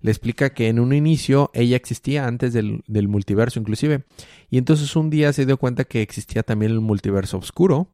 Le 0.00 0.10
explica 0.10 0.50
que 0.50 0.68
en 0.68 0.78
un 0.78 0.92
inicio 0.92 1.50
ella 1.54 1.76
existía 1.76 2.26
antes 2.26 2.52
del, 2.52 2.82
del 2.86 3.08
multiverso 3.08 3.58
inclusive. 3.58 4.04
Y 4.50 4.58
entonces 4.58 4.94
un 4.94 5.10
día 5.10 5.32
se 5.32 5.46
dio 5.46 5.56
cuenta 5.56 5.84
que 5.84 6.02
existía 6.02 6.42
también 6.42 6.72
el 6.72 6.80
multiverso 6.80 7.38
oscuro. 7.38 7.93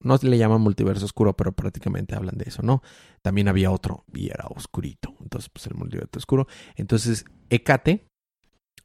No 0.00 0.18
se 0.18 0.28
le 0.28 0.36
llaman 0.38 0.60
multiverso 0.60 1.04
oscuro, 1.04 1.36
pero 1.36 1.52
prácticamente 1.52 2.14
hablan 2.14 2.36
de 2.36 2.44
eso, 2.46 2.62
¿no? 2.62 2.82
También 3.22 3.48
había 3.48 3.70
otro 3.70 4.04
y 4.12 4.28
era 4.28 4.46
oscurito. 4.54 5.14
Entonces, 5.22 5.48
pues 5.50 5.66
el 5.66 5.74
multiverso 5.74 6.18
oscuro. 6.18 6.46
Entonces, 6.76 7.24
Hecate 7.48 8.06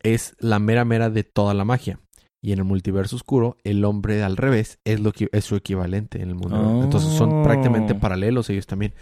es 0.02 0.36
la 0.40 0.60
mera 0.60 0.86
mera 0.86 1.10
de 1.10 1.24
toda 1.24 1.54
la 1.54 1.66
magia. 1.66 2.00
Y 2.42 2.54
en 2.54 2.60
el 2.60 2.66
multiverso 2.66 3.18
oscuro, 3.18 3.58
el 3.66 3.84
hombre 3.84 4.24
al 4.24 4.38
revés 4.38 4.80
es 4.86 5.02
lo 5.02 5.12
que 5.12 5.28
es 5.34 5.44
su 5.44 5.56
equivalente 5.56 6.22
en 6.22 6.30
el 6.30 6.36
mundo. 6.36 6.58
Oh. 6.58 6.84
Entonces 6.84 7.12
son 7.12 7.44
prácticamente 7.44 7.96
paralelos 7.96 8.50
ellos 8.50 8.66
también. 8.66 8.94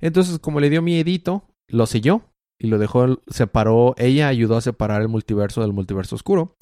Entonces, 0.00 0.38
como 0.38 0.60
le 0.60 0.70
dio 0.70 0.80
miedito, 0.80 1.48
lo 1.66 1.86
selló 1.86 2.33
y 2.58 2.68
lo 2.68 2.78
dejó, 2.78 3.20
separó, 3.28 3.94
ella 3.98 4.28
ayudó 4.28 4.56
a 4.56 4.60
separar 4.60 5.02
el 5.02 5.08
multiverso 5.08 5.60
del 5.60 5.72
multiverso 5.72 6.14
oscuro. 6.14 6.56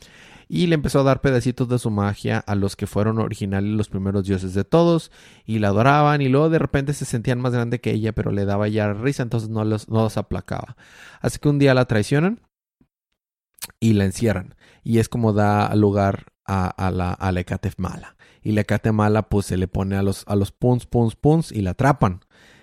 Y 0.48 0.66
le 0.66 0.74
empezó 0.74 1.00
a 1.00 1.04
dar 1.04 1.22
pedacitos 1.22 1.68
de 1.68 1.78
su 1.78 1.90
magia 1.90 2.38
a 2.38 2.54
los 2.54 2.76
que 2.76 2.86
fueron 2.86 3.18
originales 3.18 3.70
los 3.70 3.88
primeros 3.88 4.24
dioses 4.24 4.52
de 4.52 4.64
todos. 4.64 5.10
Y 5.46 5.60
la 5.60 5.68
adoraban. 5.68 6.20
Y 6.20 6.28
luego 6.28 6.50
de 6.50 6.58
repente 6.58 6.92
se 6.92 7.06
sentían 7.06 7.40
más 7.40 7.54
grande 7.54 7.80
que 7.80 7.92
ella, 7.92 8.12
pero 8.12 8.32
le 8.32 8.44
daba 8.44 8.68
ya 8.68 8.92
risa, 8.92 9.22
entonces 9.22 9.48
no 9.48 9.64
los, 9.64 9.88
no 9.88 10.02
los 10.02 10.18
aplacaba. 10.18 10.76
Así 11.22 11.38
que 11.38 11.48
un 11.48 11.58
día 11.58 11.72
la 11.72 11.86
traicionan 11.86 12.40
y 13.80 13.94
la 13.94 14.04
encierran. 14.04 14.54
Y 14.82 14.98
es 14.98 15.08
como 15.08 15.32
da 15.32 15.74
lugar 15.74 16.26
a, 16.44 16.90
la, 16.90 17.12
a 17.18 17.32
mala. 17.78 18.16
Y 18.42 18.52
la 18.52 18.62
Hecate 18.62 18.92
mala 18.92 19.28
pues 19.28 19.46
se 19.46 19.56
le 19.56 19.68
pone 19.68 19.96
a 19.96 20.02
los, 20.02 20.24
a 20.26 20.36
los 20.36 20.52
puns, 20.52 20.86
puns, 20.86 21.16
puns 21.16 21.52
y 21.52 21.62
la 21.62 21.70
atrapan. 21.70 22.20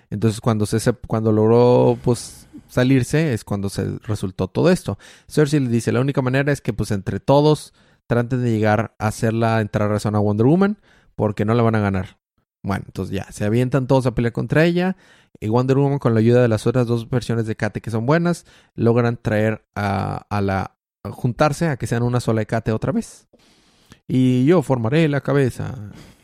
Entonces 0.09 0.41
cuando, 0.41 0.65
se, 0.65 0.93
cuando 1.07 1.31
logró 1.31 1.97
pues 2.03 2.47
salirse 2.67 3.33
es 3.33 3.43
cuando 3.43 3.69
se 3.69 3.97
resultó 3.99 4.47
todo 4.47 4.69
esto. 4.69 4.97
Cersei 5.27 5.59
le 5.59 5.69
dice, 5.69 5.91
la 5.91 6.01
única 6.01 6.21
manera 6.21 6.51
es 6.51 6.61
que 6.61 6.73
pues 6.73 6.91
entre 6.91 7.19
todos 7.19 7.73
traten 8.07 8.43
de 8.43 8.51
llegar 8.51 8.95
a 8.97 9.07
hacerla 9.07 9.61
entrar 9.61 9.89
razón 9.89 10.15
a 10.15 10.19
Wonder 10.19 10.47
Woman 10.47 10.79
porque 11.15 11.45
no 11.45 11.53
la 11.53 11.63
van 11.63 11.75
a 11.75 11.79
ganar. 11.79 12.19
Bueno, 12.61 12.85
entonces 12.87 13.15
ya, 13.15 13.31
se 13.31 13.45
avientan 13.45 13.87
todos 13.87 14.05
a 14.05 14.15
pelear 14.15 14.33
contra 14.33 14.65
ella 14.65 14.97
y 15.39 15.47
Wonder 15.47 15.77
Woman 15.77 15.99
con 15.99 16.13
la 16.13 16.19
ayuda 16.19 16.41
de 16.41 16.47
las 16.47 16.67
otras 16.67 16.87
dos 16.87 17.09
versiones 17.09 17.45
de 17.45 17.55
Kate 17.55 17.81
que 17.81 17.91
son 17.91 18.05
buenas 18.05 18.45
logran 18.75 19.17
traer 19.17 19.63
a, 19.75 20.25
a 20.29 20.41
la 20.41 20.75
a 21.03 21.11
juntarse 21.11 21.67
a 21.67 21.77
que 21.77 21.87
sean 21.87 22.03
una 22.03 22.19
sola 22.19 22.43
Kate 22.45 22.71
otra 22.71 22.91
vez. 22.91 23.27
Y 24.07 24.45
yo 24.45 24.61
formaré 24.61 25.07
la 25.07 25.21
cabeza. 25.21 25.75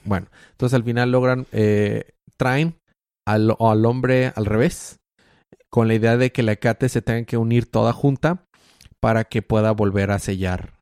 Bueno, 0.03 0.27
entonces 0.51 0.75
al 0.75 0.83
final 0.83 1.11
logran 1.11 1.45
eh, 1.51 2.13
traen 2.37 2.79
al, 3.25 3.55
al 3.59 3.85
hombre 3.85 4.31
al 4.35 4.45
revés 4.45 4.99
con 5.69 5.87
la 5.87 5.95
idea 5.95 6.17
de 6.17 6.31
que 6.31 6.43
la 6.43 6.53
Hecate 6.53 6.89
se 6.89 7.01
tenga 7.01 7.25
que 7.25 7.37
unir 7.37 7.69
toda 7.69 7.93
junta 7.93 8.45
para 8.99 9.25
que 9.25 9.41
pueda 9.41 9.71
volver 9.71 10.11
a 10.11 10.19
sellar 10.19 10.73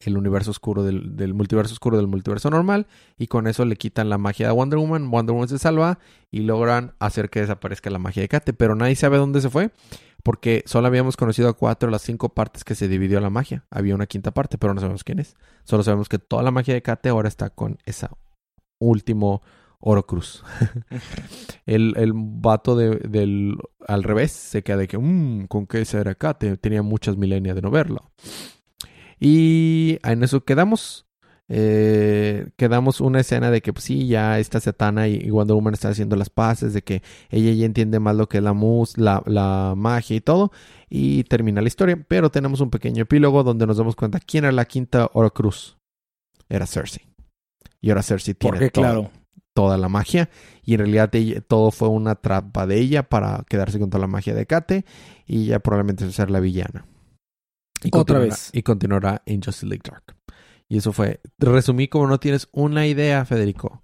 el 0.00 0.16
universo 0.16 0.50
oscuro 0.50 0.82
del, 0.82 1.16
del 1.16 1.34
multiverso 1.34 1.74
oscuro 1.74 1.96
del 1.96 2.06
multiverso 2.06 2.48
normal 2.48 2.86
y 3.18 3.26
con 3.26 3.46
eso 3.46 3.64
le 3.64 3.76
quitan 3.76 4.08
la 4.08 4.18
magia 4.18 4.46
de 4.46 4.52
Wonder 4.52 4.78
Woman, 4.78 5.10
Wonder 5.10 5.34
Woman 5.34 5.48
se 5.48 5.58
salva 5.58 5.98
y 6.30 6.40
logran 6.40 6.94
hacer 7.00 7.28
que 7.28 7.40
desaparezca 7.40 7.90
la 7.90 7.98
magia 7.98 8.20
de 8.20 8.26
Hecate, 8.26 8.52
pero 8.52 8.74
nadie 8.74 8.96
sabe 8.96 9.18
dónde 9.18 9.40
se 9.40 9.50
fue 9.50 9.72
porque 10.22 10.62
solo 10.66 10.86
habíamos 10.86 11.16
conocido 11.16 11.48
a 11.48 11.54
cuatro 11.54 11.88
de 11.88 11.92
las 11.92 12.02
cinco 12.02 12.30
partes 12.30 12.64
que 12.64 12.74
se 12.74 12.88
dividió 12.88 13.20
la 13.20 13.30
magia. 13.30 13.64
Había 13.70 13.94
una 13.94 14.06
quinta 14.06 14.32
parte, 14.32 14.58
pero 14.58 14.74
no 14.74 14.80
sabemos 14.80 15.02
quién 15.02 15.18
es. 15.18 15.34
Solo 15.64 15.82
sabemos 15.82 16.08
que 16.08 16.18
toda 16.18 16.42
la 16.42 16.50
magia 16.50 16.74
de 16.74 16.78
Hecate 16.78 17.08
ahora 17.08 17.28
está 17.28 17.50
con 17.50 17.78
esa 17.86 18.10
último 18.78 19.42
Oro 19.80 20.06
Cruz. 20.06 20.44
el, 21.66 21.94
el 21.96 22.12
vato 22.14 22.76
de, 22.76 22.96
del 22.96 23.56
al 23.86 24.02
revés 24.02 24.32
se 24.32 24.62
queda 24.62 24.76
de 24.76 24.88
que, 24.88 24.98
mmm, 24.98 25.46
¿con 25.46 25.66
qué 25.66 25.84
será 25.84 26.12
Hecate? 26.12 26.56
Tenía 26.58 26.82
muchas 26.82 27.16
milenias 27.16 27.56
de 27.56 27.62
no 27.62 27.70
verlo. 27.70 28.10
Y 29.18 29.98
en 30.02 30.22
eso 30.22 30.44
quedamos. 30.44 31.06
Eh, 31.52 32.50
quedamos 32.56 33.00
una 33.00 33.20
escena 33.20 33.50
de 33.50 33.60
que 33.60 33.72
pues, 33.72 33.84
sí, 33.84 34.06
ya 34.06 34.38
esta 34.38 34.60
Satana 34.60 35.08
y, 35.08 35.28
Wonder 35.30 35.56
Woman 35.56 35.74
están 35.74 35.90
haciendo 35.90 36.14
las 36.14 36.30
paces, 36.30 36.72
de 36.74 36.82
que 36.82 37.02
ella 37.28 37.52
ya 37.52 37.66
entiende 37.66 37.98
más 37.98 38.14
lo 38.14 38.28
que 38.28 38.38
es 38.38 38.44
la 38.44 38.52
mus, 38.52 38.96
la, 38.96 39.20
la 39.26 39.74
magia 39.76 40.16
y 40.16 40.20
todo, 40.20 40.52
y 40.88 41.24
termina 41.24 41.60
la 41.60 41.66
historia. 41.66 41.98
Pero 42.06 42.30
tenemos 42.30 42.60
un 42.60 42.70
pequeño 42.70 43.02
epílogo 43.02 43.42
donde 43.42 43.66
nos 43.66 43.78
damos 43.78 43.96
cuenta 43.96 44.20
quién 44.20 44.44
era 44.44 44.52
la 44.52 44.64
quinta 44.64 45.10
Horcrux. 45.12 45.76
Era 46.48 46.66
Cersei. 46.66 47.04
Y 47.80 47.90
ahora 47.90 48.02
Cersei 48.02 48.34
tiene 48.34 48.58
Porque 48.58 48.70
todo 48.70 48.84
claro, 48.84 49.10
toda 49.62 49.78
la 49.78 49.88
magia 49.88 50.30
y 50.64 50.74
en 50.74 50.80
realidad 50.80 51.10
todo 51.48 51.70
fue 51.70 51.88
una 51.88 52.14
trampa 52.14 52.66
de 52.66 52.78
ella 52.78 53.02
para 53.02 53.44
quedarse 53.48 53.78
con 53.78 53.90
toda 53.90 54.00
la 54.00 54.06
magia 54.06 54.34
de 54.34 54.46
Kate 54.46 54.84
y 55.26 55.46
ya 55.46 55.58
probablemente 55.58 56.10
ser 56.12 56.30
la 56.30 56.40
villana. 56.40 56.86
Y 57.82 57.88
Otra 57.88 58.18
continuará- 58.18 58.24
vez. 58.24 58.50
Y 58.52 58.62
continuará 58.62 59.22
en 59.26 59.42
Justice 59.42 59.66
League 59.66 59.82
Dark. 59.88 60.16
Y 60.68 60.78
eso 60.78 60.92
fue. 60.92 61.20
Resumí 61.38 61.88
como 61.88 62.06
no 62.06 62.18
tienes 62.20 62.48
una 62.52 62.86
idea, 62.86 63.24
Federico. 63.24 63.82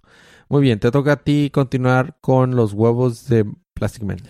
Muy 0.49 0.61
bien, 0.61 0.79
te 0.79 0.91
toca 0.91 1.13
a 1.13 1.15
ti 1.17 1.49
continuar 1.53 2.17
con 2.21 2.55
los 2.55 2.73
huevos 2.73 3.27
de 3.27 3.45
Plastic 3.73 4.03
Man. 4.03 4.17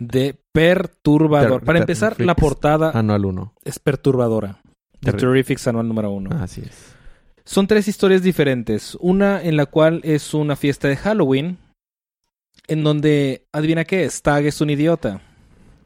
de 0.00 0.40
perturbador. 0.52 1.60
Ter- 1.60 1.66
Para 1.66 1.78
empezar, 1.80 2.20
la 2.20 2.34
portada 2.36 2.90
Anual 2.90 3.24
1. 3.24 3.54
es 3.64 3.78
perturbadora. 3.78 4.60
The 5.00 5.12
Terri- 5.12 5.20
Terrifics 5.20 5.66
anual 5.68 5.88
número 5.88 6.10
uno. 6.10 6.30
Así 6.40 6.62
es. 6.62 6.93
Son 7.44 7.66
tres 7.66 7.88
historias 7.88 8.22
diferentes. 8.22 8.96
Una 9.00 9.42
en 9.42 9.56
la 9.56 9.66
cual 9.66 10.00
es 10.02 10.34
una 10.34 10.56
fiesta 10.56 10.88
de 10.88 10.96
Halloween, 10.96 11.58
en 12.66 12.84
donde, 12.84 13.46
adivina 13.52 13.84
qué, 13.84 14.08
Stag 14.08 14.46
es 14.46 14.60
un 14.60 14.70
idiota. 14.70 15.20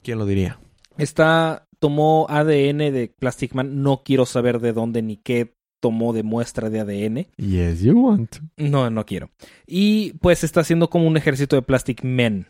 ¿Quién 0.02 0.18
lo 0.18 0.26
diría? 0.26 0.60
Está, 0.96 1.66
tomó 1.80 2.26
ADN 2.28 2.78
de 2.78 3.12
Plastic 3.18 3.54
Man, 3.54 3.82
no 3.82 4.02
quiero 4.04 4.26
saber 4.26 4.60
de 4.60 4.72
dónde 4.72 5.02
ni 5.02 5.16
qué 5.16 5.54
tomó 5.80 6.12
de 6.12 6.22
muestra 6.22 6.70
de 6.70 6.80
ADN. 6.80 7.26
Yes, 7.36 7.82
you 7.82 7.98
want. 8.00 8.36
No, 8.56 8.90
no 8.90 9.04
quiero. 9.06 9.30
Y 9.66 10.12
pues 10.14 10.44
está 10.44 10.60
haciendo 10.60 10.90
como 10.90 11.06
un 11.06 11.16
ejército 11.16 11.56
de 11.56 11.62
Plastic 11.62 12.04
Men. 12.04 12.46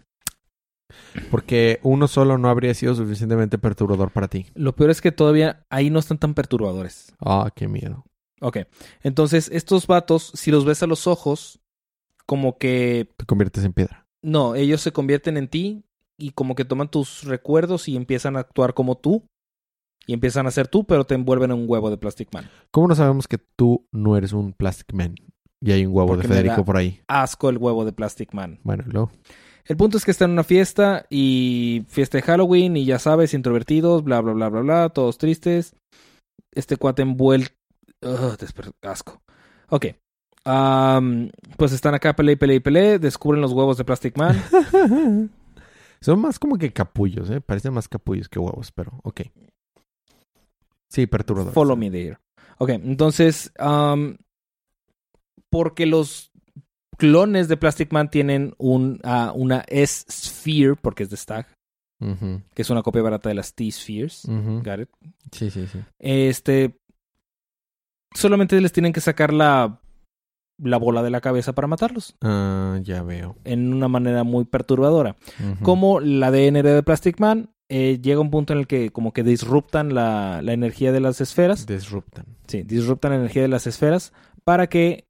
Porque 1.30 1.80
uno 1.82 2.08
solo 2.08 2.38
no 2.38 2.48
habría 2.48 2.72
sido 2.74 2.94
suficientemente 2.94 3.58
perturbador 3.58 4.10
para 4.10 4.28
ti. 4.28 4.46
Lo 4.54 4.74
peor 4.74 4.90
es 4.90 5.00
que 5.00 5.12
todavía 5.12 5.66
ahí 5.68 5.90
no 5.90 5.98
están 5.98 6.18
tan 6.18 6.34
perturbadores. 6.34 7.14
Ah, 7.20 7.50
qué 7.54 7.68
miedo. 7.68 8.04
Ok. 8.40 8.58
Entonces, 9.02 9.50
estos 9.52 9.86
vatos, 9.86 10.32
si 10.34 10.50
los 10.50 10.64
ves 10.64 10.82
a 10.82 10.86
los 10.86 11.06
ojos, 11.06 11.60
como 12.26 12.58
que. 12.58 13.08
Te 13.16 13.24
conviertes 13.26 13.64
en 13.64 13.72
piedra. 13.72 14.06
No, 14.22 14.54
ellos 14.54 14.80
se 14.80 14.92
convierten 14.92 15.36
en 15.36 15.48
ti 15.48 15.84
y 16.18 16.30
como 16.30 16.54
que 16.54 16.64
toman 16.64 16.90
tus 16.90 17.24
recuerdos 17.24 17.88
y 17.88 17.96
empiezan 17.96 18.36
a 18.36 18.40
actuar 18.40 18.74
como 18.74 18.96
tú. 18.96 19.24
Y 20.06 20.14
empiezan 20.14 20.46
a 20.46 20.50
ser 20.50 20.68
tú, 20.68 20.84
pero 20.84 21.04
te 21.04 21.14
envuelven 21.14 21.50
en 21.50 21.58
un 21.58 21.64
huevo 21.68 21.90
de 21.90 21.98
Plastic 21.98 22.32
Man. 22.32 22.48
¿Cómo 22.70 22.88
no 22.88 22.94
sabemos 22.94 23.28
que 23.28 23.36
tú 23.36 23.86
no 23.92 24.16
eres 24.16 24.32
un 24.32 24.54
Plastic 24.54 24.94
Man? 24.94 25.14
Y 25.60 25.72
hay 25.72 25.84
un 25.84 25.94
huevo 25.94 26.08
Porque 26.08 26.22
de 26.22 26.28
me 26.28 26.34
Federico 26.36 26.56
da- 26.56 26.64
por 26.64 26.76
ahí. 26.78 27.00
Asco 27.08 27.50
el 27.50 27.58
huevo 27.58 27.84
de 27.84 27.92
Plastic 27.92 28.32
Man. 28.32 28.58
Bueno, 28.62 28.84
y 28.86 28.90
luego. 28.90 29.10
El 29.66 29.76
punto 29.76 29.98
es 29.98 30.06
que 30.06 30.10
están 30.12 30.30
en 30.30 30.34
una 30.34 30.44
fiesta 30.44 31.04
y 31.10 31.84
fiesta 31.88 32.16
de 32.16 32.22
Halloween 32.22 32.76
y 32.78 32.86
ya 32.86 32.98
sabes, 32.98 33.34
introvertidos, 33.34 34.02
bla, 34.02 34.22
bla, 34.22 34.32
bla, 34.32 34.48
bla, 34.48 34.60
bla, 34.62 34.88
todos 34.88 35.18
tristes. 35.18 35.74
Este 36.52 36.76
cuate 36.78 37.02
envuelto... 37.02 37.52
Ugh, 38.02 38.36
asco. 38.82 39.22
Ok. 39.70 39.86
Pues 41.56 41.72
están 41.72 41.94
acá, 41.94 42.14
pele 42.14 42.32
y 42.32 42.36
pele 42.36 42.54
y 42.54 42.60
pele, 42.60 42.98
descubren 42.98 43.40
los 43.40 43.52
huevos 43.52 43.76
de 43.76 43.84
Plastic 43.84 44.16
Man. 44.16 44.40
Son 46.00 46.20
más 46.20 46.38
como 46.38 46.56
que 46.56 46.72
capullos, 46.72 47.28
¿eh? 47.28 47.40
Parecen 47.40 47.74
más 47.74 47.88
capullos 47.88 48.28
que 48.28 48.38
huevos, 48.38 48.70
pero 48.72 48.92
ok. 49.02 49.22
Sí, 50.88 51.06
perturbador. 51.06 51.52
Follow 51.52 51.76
me 51.76 51.90
there. 51.90 52.18
Ok, 52.58 52.70
entonces, 52.70 53.52
porque 55.50 55.86
los 55.86 56.30
clones 56.96 57.48
de 57.48 57.56
Plastic 57.56 57.92
Man 57.92 58.10
tienen 58.10 58.54
un, 58.58 59.00
ah, 59.04 59.32
una 59.34 59.64
S-Sphere, 59.68 60.76
porque 60.76 61.02
es 61.02 61.10
de 61.10 61.16
Stag, 61.16 61.46
que 61.98 62.62
es 62.62 62.70
una 62.70 62.82
copia 62.82 63.02
barata 63.02 63.28
de 63.28 63.34
las 63.34 63.54
T-Spheres. 63.54 64.22
Got 64.26 64.80
it. 64.80 64.88
Sí, 65.32 65.50
sí, 65.50 65.66
sí. 65.66 65.80
Este. 65.98 66.78
Solamente 68.14 68.60
les 68.60 68.72
tienen 68.72 68.92
que 68.92 69.00
sacar 69.00 69.32
la, 69.32 69.80
la 70.58 70.76
bola 70.76 71.02
de 71.02 71.10
la 71.10 71.20
cabeza 71.20 71.54
para 71.54 71.68
matarlos. 71.68 72.16
Ah, 72.22 72.78
ya 72.82 73.02
veo. 73.02 73.36
En 73.44 73.72
una 73.72 73.88
manera 73.88 74.24
muy 74.24 74.44
perturbadora. 74.44 75.16
Ujú. 75.38 75.64
Como 75.64 76.00
la 76.00 76.30
DNR 76.30 76.62
de 76.62 76.82
Plastic 76.82 77.20
Man 77.20 77.50
eh, 77.68 78.00
llega 78.02 78.18
a 78.18 78.22
un 78.22 78.30
punto 78.30 78.54
en 78.54 78.60
el 78.60 78.66
que 78.66 78.90
como 78.90 79.12
que 79.12 79.22
disruptan 79.22 79.94
la, 79.94 80.40
la 80.42 80.52
energía 80.52 80.90
de 80.90 81.00
las 81.00 81.20
esferas. 81.20 81.66
Disruptan. 81.66 82.24
Sí, 82.46 82.62
disruptan 82.62 83.12
la 83.12 83.18
energía 83.18 83.42
de 83.42 83.48
las 83.48 83.66
esferas 83.66 84.12
para 84.44 84.68
que 84.68 85.06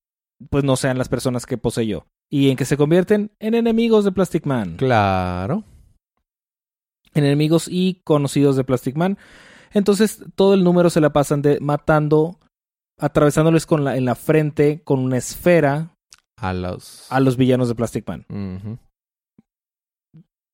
pues 0.50 0.64
no 0.64 0.76
sean 0.76 0.98
las 0.98 1.08
personas 1.08 1.46
que 1.46 1.58
poseyó. 1.58 2.06
Y 2.30 2.50
en 2.50 2.56
que 2.56 2.64
se 2.64 2.76
convierten 2.76 3.32
en 3.38 3.54
enemigos 3.54 4.04
de 4.04 4.12
Plastic 4.12 4.44
Man. 4.44 4.76
Claro. 4.76 5.64
En 7.14 7.24
enemigos 7.24 7.68
y 7.70 8.02
conocidos 8.04 8.56
de 8.56 8.64
Plastic 8.64 8.96
Man. 8.96 9.18
Entonces 9.72 10.24
todo 10.34 10.54
el 10.54 10.64
número 10.64 10.90
se 10.90 11.00
la 11.00 11.12
pasan 11.12 11.42
de 11.42 11.58
matando, 11.60 12.38
atravesándoles 12.98 13.66
con 13.66 13.84
la, 13.84 13.96
en 13.96 14.04
la 14.04 14.14
frente 14.14 14.82
con 14.84 14.98
una 15.00 15.16
esfera 15.16 15.94
A 16.36 16.52
los. 16.52 17.06
a 17.10 17.20
los 17.20 17.36
villanos 17.36 17.68
de 17.68 17.74
Plastic 17.74 18.06
Man. 18.08 18.78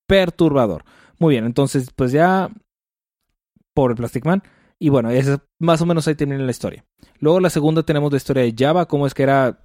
Perturbador. 0.06 0.84
Muy 1.18 1.34
bien, 1.34 1.44
entonces 1.44 1.90
pues 1.94 2.12
ya 2.12 2.50
pobre 3.74 3.94
Plastic 3.94 4.24
Man. 4.24 4.42
Y 4.78 4.88
bueno, 4.90 5.10
ese- 5.10 5.38
más 5.60 5.80
o 5.80 5.86
menos 5.86 6.06
ahí 6.06 6.14
termina 6.14 6.42
la 6.42 6.50
historia. 6.50 6.84
Luego 7.20 7.40
la 7.40 7.50
segunda 7.50 7.82
tenemos 7.84 8.10
la 8.12 8.16
historia 8.18 8.42
de 8.42 8.54
Java, 8.56 8.86
cómo 8.86 9.06
es 9.06 9.14
que 9.14 9.22
era 9.22 9.60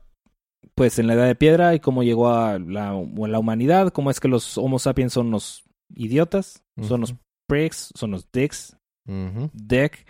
pues 0.76 1.00
en 1.00 1.08
la 1.08 1.14
edad 1.14 1.26
de 1.28 1.36
piedra 1.36 1.74
y 1.76 1.80
cómo 1.80 2.04
llegó 2.04 2.30
a 2.30 2.58
la, 2.60 2.90
a 2.92 3.28
la 3.28 3.40
humanidad, 3.40 3.92
cómo 3.92 4.12
es 4.12 4.20
que 4.20 4.28
los 4.28 4.58
Homo 4.58 4.80
sapiens 4.80 5.12
son 5.14 5.32
los 5.32 5.64
idiotas, 5.94 6.64
son 6.82 7.02
los 7.02 7.16
pricks, 7.48 7.92
son 7.96 8.12
los 8.12 8.32
dicks, 8.32 8.78
Ujú. 9.08 9.50
deck. 9.54 10.06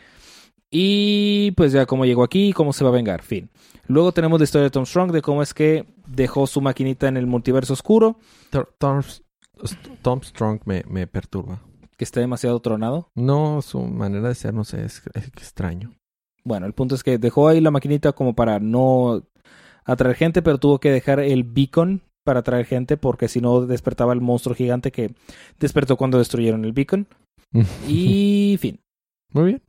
Y 0.72 1.52
pues 1.52 1.72
ya 1.72 1.86
cómo 1.86 2.06
llegó 2.06 2.24
aquí 2.24 2.54
cómo 2.54 2.74
se 2.74 2.84
va 2.84 2.90
a 2.92 2.94
vengar, 2.94 3.22
fin. 3.24 3.50
Luego 3.88 4.12
tenemos 4.12 4.40
la 4.40 4.44
historia 4.44 4.66
de 4.66 4.70
Tom 4.70 4.86
Strong, 4.86 5.12
de 5.12 5.22
cómo 5.22 5.42
es 5.42 5.54
que 5.54 5.86
dejó 6.08 6.46
su 6.46 6.62
maquinita 6.62 7.08
en 7.08 7.18
el 7.18 7.26
multiverso 7.26 7.74
oscuro, 7.74 8.18
Tom 8.78 10.22
Strong 10.22 10.62
me, 10.66 10.84
me 10.88 11.08
perturba. 11.08 11.60
que 11.98 12.04
está 12.04 12.20
demasiado 12.20 12.60
tronado. 12.60 13.10
No, 13.16 13.62
su 13.62 13.82
manera 13.82 14.30
de 14.30 14.36
ser, 14.36 14.54
no 14.54 14.64
sé, 14.64 14.86
es, 14.86 15.02
es 15.14 15.28
extraño. 15.28 15.92
Bueno, 16.44 16.66
el 16.66 16.74
punto 16.74 16.96
es 16.96 17.04
que 17.04 17.18
dejó 17.18 17.48
ahí 17.48 17.60
la 17.62 17.72
maquinita 17.72 18.14
como 18.14 18.36
para 18.36 18.60
no 18.60 19.24
atraer 19.86 20.16
gente, 20.16 20.42
pero 20.42 20.60
tuvo 20.60 20.80
que 20.80 20.92
dejar 20.92 21.20
el 21.20 21.44
beacon 21.44 22.02
para 22.24 22.42
atraer 22.42 22.66
gente 22.66 22.96
porque 22.96 23.28
si 23.28 23.42
no 23.42 23.66
despertaba 23.66 24.14
el 24.14 24.22
monstruo 24.22 24.56
gigante 24.56 24.92
que 24.92 25.14
despertó 25.60 25.98
cuando 25.98 26.20
destruyeron 26.20 26.64
el 26.64 26.74
beacon. 26.74 27.08
Y 27.88 28.58
fin. 28.60 28.80
Muy 29.34 29.46
bien. 29.46 29.62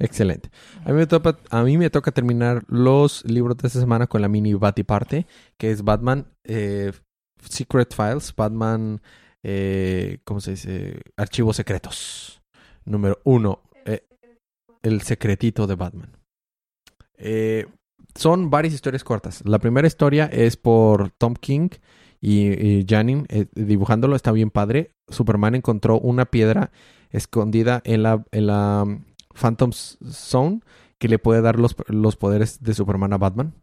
Excelente. 0.00 0.50
A 0.84 0.88
mí, 0.88 0.94
me 0.94 1.06
toca, 1.06 1.38
a 1.50 1.62
mí 1.62 1.78
me 1.78 1.90
toca 1.90 2.10
terminar 2.10 2.64
los 2.66 3.24
libros 3.24 3.56
de 3.58 3.68
esta 3.68 3.78
semana 3.78 4.06
con 4.06 4.22
la 4.22 4.28
mini 4.28 4.54
Batty 4.54 4.82
parte, 4.82 5.26
que 5.56 5.70
es 5.70 5.84
Batman 5.84 6.26
eh, 6.44 6.90
Secret 7.48 7.94
Files, 7.94 8.34
Batman, 8.34 9.00
eh, 9.42 10.18
¿cómo 10.24 10.40
se 10.40 10.52
dice? 10.52 11.00
Archivos 11.16 11.56
secretos. 11.56 12.42
Número 12.84 13.20
uno, 13.24 13.60
eh, 13.84 14.02
el 14.82 15.02
secretito 15.02 15.66
de 15.66 15.74
Batman. 15.76 16.10
Son 18.14 18.50
varias 18.50 18.74
historias 18.74 19.04
cortas. 19.04 19.42
La 19.44 19.58
primera 19.58 19.86
historia 19.86 20.26
es 20.26 20.56
por 20.56 21.10
Tom 21.10 21.34
King 21.34 21.68
y, 22.20 22.80
y 22.80 22.86
Janin 22.88 23.26
eh, 23.28 23.46
dibujándolo, 23.54 24.16
está 24.16 24.32
bien 24.32 24.50
padre. 24.50 24.92
Superman 25.08 25.54
encontró 25.54 25.98
una 25.98 26.26
piedra 26.26 26.70
escondida 27.10 27.82
en 27.84 28.02
la, 28.02 28.24
Phantom 29.34 29.72
Zone 29.72 30.60
que 30.98 31.08
le 31.08 31.18
puede 31.18 31.40
dar 31.40 31.58
los, 31.58 31.76
los 31.88 32.16
poderes 32.16 32.62
de 32.62 32.74
Superman 32.74 33.12
a 33.12 33.18
Batman. 33.18 33.54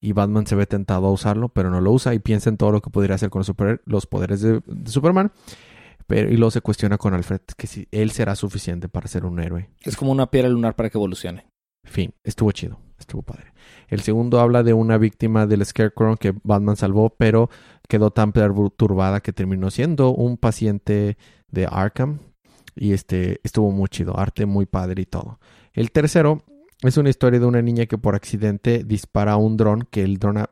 Y 0.00 0.12
Batman 0.12 0.46
se 0.46 0.54
ve 0.54 0.66
tentado 0.66 1.06
a 1.06 1.10
usarlo, 1.10 1.48
pero 1.48 1.70
no 1.70 1.80
lo 1.80 1.90
usa 1.90 2.12
y 2.12 2.18
piensa 2.18 2.50
en 2.50 2.58
todo 2.58 2.72
lo 2.72 2.82
que 2.82 2.90
podría 2.90 3.14
hacer 3.14 3.30
con 3.30 3.40
los, 3.40 3.46
super- 3.46 3.80
los 3.86 4.06
poderes 4.06 4.42
de, 4.42 4.60
de 4.66 4.90
Superman. 4.90 5.32
Pero, 6.06 6.30
y 6.30 6.36
luego 6.36 6.50
se 6.50 6.60
cuestiona 6.60 6.98
con 6.98 7.14
Alfred 7.14 7.40
que 7.56 7.66
si 7.66 7.88
él 7.90 8.10
será 8.10 8.36
suficiente 8.36 8.90
para 8.90 9.08
ser 9.08 9.24
un 9.24 9.40
héroe. 9.40 9.70
Es 9.82 9.96
como 9.96 10.12
una 10.12 10.30
piedra 10.30 10.50
lunar 10.50 10.76
para 10.76 10.90
que 10.90 10.98
evolucione. 10.98 11.46
Fin, 11.86 12.12
estuvo 12.22 12.52
chido, 12.52 12.78
estuvo 12.98 13.22
padre. 13.22 13.54
El 13.88 14.02
segundo 14.02 14.40
habla 14.40 14.62
de 14.62 14.74
una 14.74 14.98
víctima 14.98 15.46
del 15.46 15.64
Scarecrow 15.64 16.16
que 16.18 16.34
Batman 16.42 16.76
salvó, 16.76 17.10
pero 17.10 17.48
quedó 17.88 18.10
tan 18.10 18.32
perturbada 18.32 19.20
que 19.20 19.32
terminó 19.32 19.70
siendo 19.70 20.10
un 20.10 20.36
paciente 20.36 21.16
de 21.50 21.66
Arkham. 21.70 22.18
Y 22.76 22.92
este 22.92 23.40
estuvo 23.44 23.70
muy 23.70 23.88
chido, 23.88 24.18
arte 24.18 24.46
muy 24.46 24.66
padre 24.66 25.02
y 25.02 25.06
todo. 25.06 25.38
El 25.72 25.90
tercero 25.90 26.42
es 26.82 26.96
una 26.96 27.10
historia 27.10 27.40
de 27.40 27.46
una 27.46 27.62
niña 27.62 27.86
que 27.86 27.98
por 27.98 28.14
accidente 28.14 28.84
dispara 28.84 29.36
un 29.36 29.56
dron 29.56 29.86
que 29.90 30.02
el 30.02 30.18
dron 30.18 30.44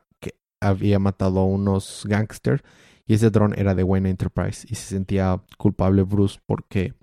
había 0.59 0.99
matado 0.99 1.39
a 1.39 1.45
unos 1.45 2.03
gangsters. 2.07 2.63
Y 3.05 3.15
ese 3.15 3.29
dron 3.29 3.53
era 3.57 3.75
de 3.75 3.83
Wayne 3.83 4.09
Enterprise. 4.09 4.65
Y 4.69 4.75
se 4.75 4.95
sentía 4.95 5.41
culpable 5.57 6.03
Bruce 6.03 6.39
porque 6.45 6.93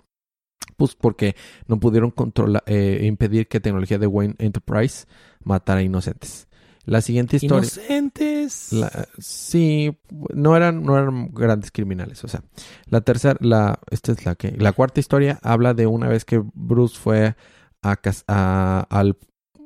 pues 0.77 0.95
porque 0.95 1.35
no 1.67 1.79
pudieron 1.79 2.09
controlar, 2.09 2.63
eh, 2.65 3.01
impedir 3.03 3.47
que 3.47 3.59
tecnología 3.59 3.99
de 3.99 4.07
Wayne 4.07 4.35
Enterprise 4.39 5.05
matara 5.43 5.83
inocentes. 5.83 6.47
La 6.85 7.01
siguiente 7.01 7.35
historia. 7.37 7.59
Inocentes. 7.59 8.73
La- 8.73 9.07
sí, 9.19 9.95
no 10.33 10.55
eran, 10.57 10.83
no 10.83 10.97
eran 10.97 11.29
grandes 11.33 11.71
criminales. 11.71 12.23
O 12.23 12.27
sea, 12.27 12.41
la 12.87 13.01
tercera, 13.01 13.37
la, 13.41 13.79
esta 13.91 14.11
es 14.13 14.25
la 14.25 14.35
que, 14.35 14.51
la 14.57 14.71
cuarta 14.73 14.99
historia 14.99 15.39
habla 15.43 15.73
de 15.73 15.85
una 15.87 16.07
vez 16.07 16.25
que 16.25 16.41
Bruce 16.53 16.97
fue 16.97 17.35
a, 17.83 17.99
a- 18.27 18.87
al 18.89 19.17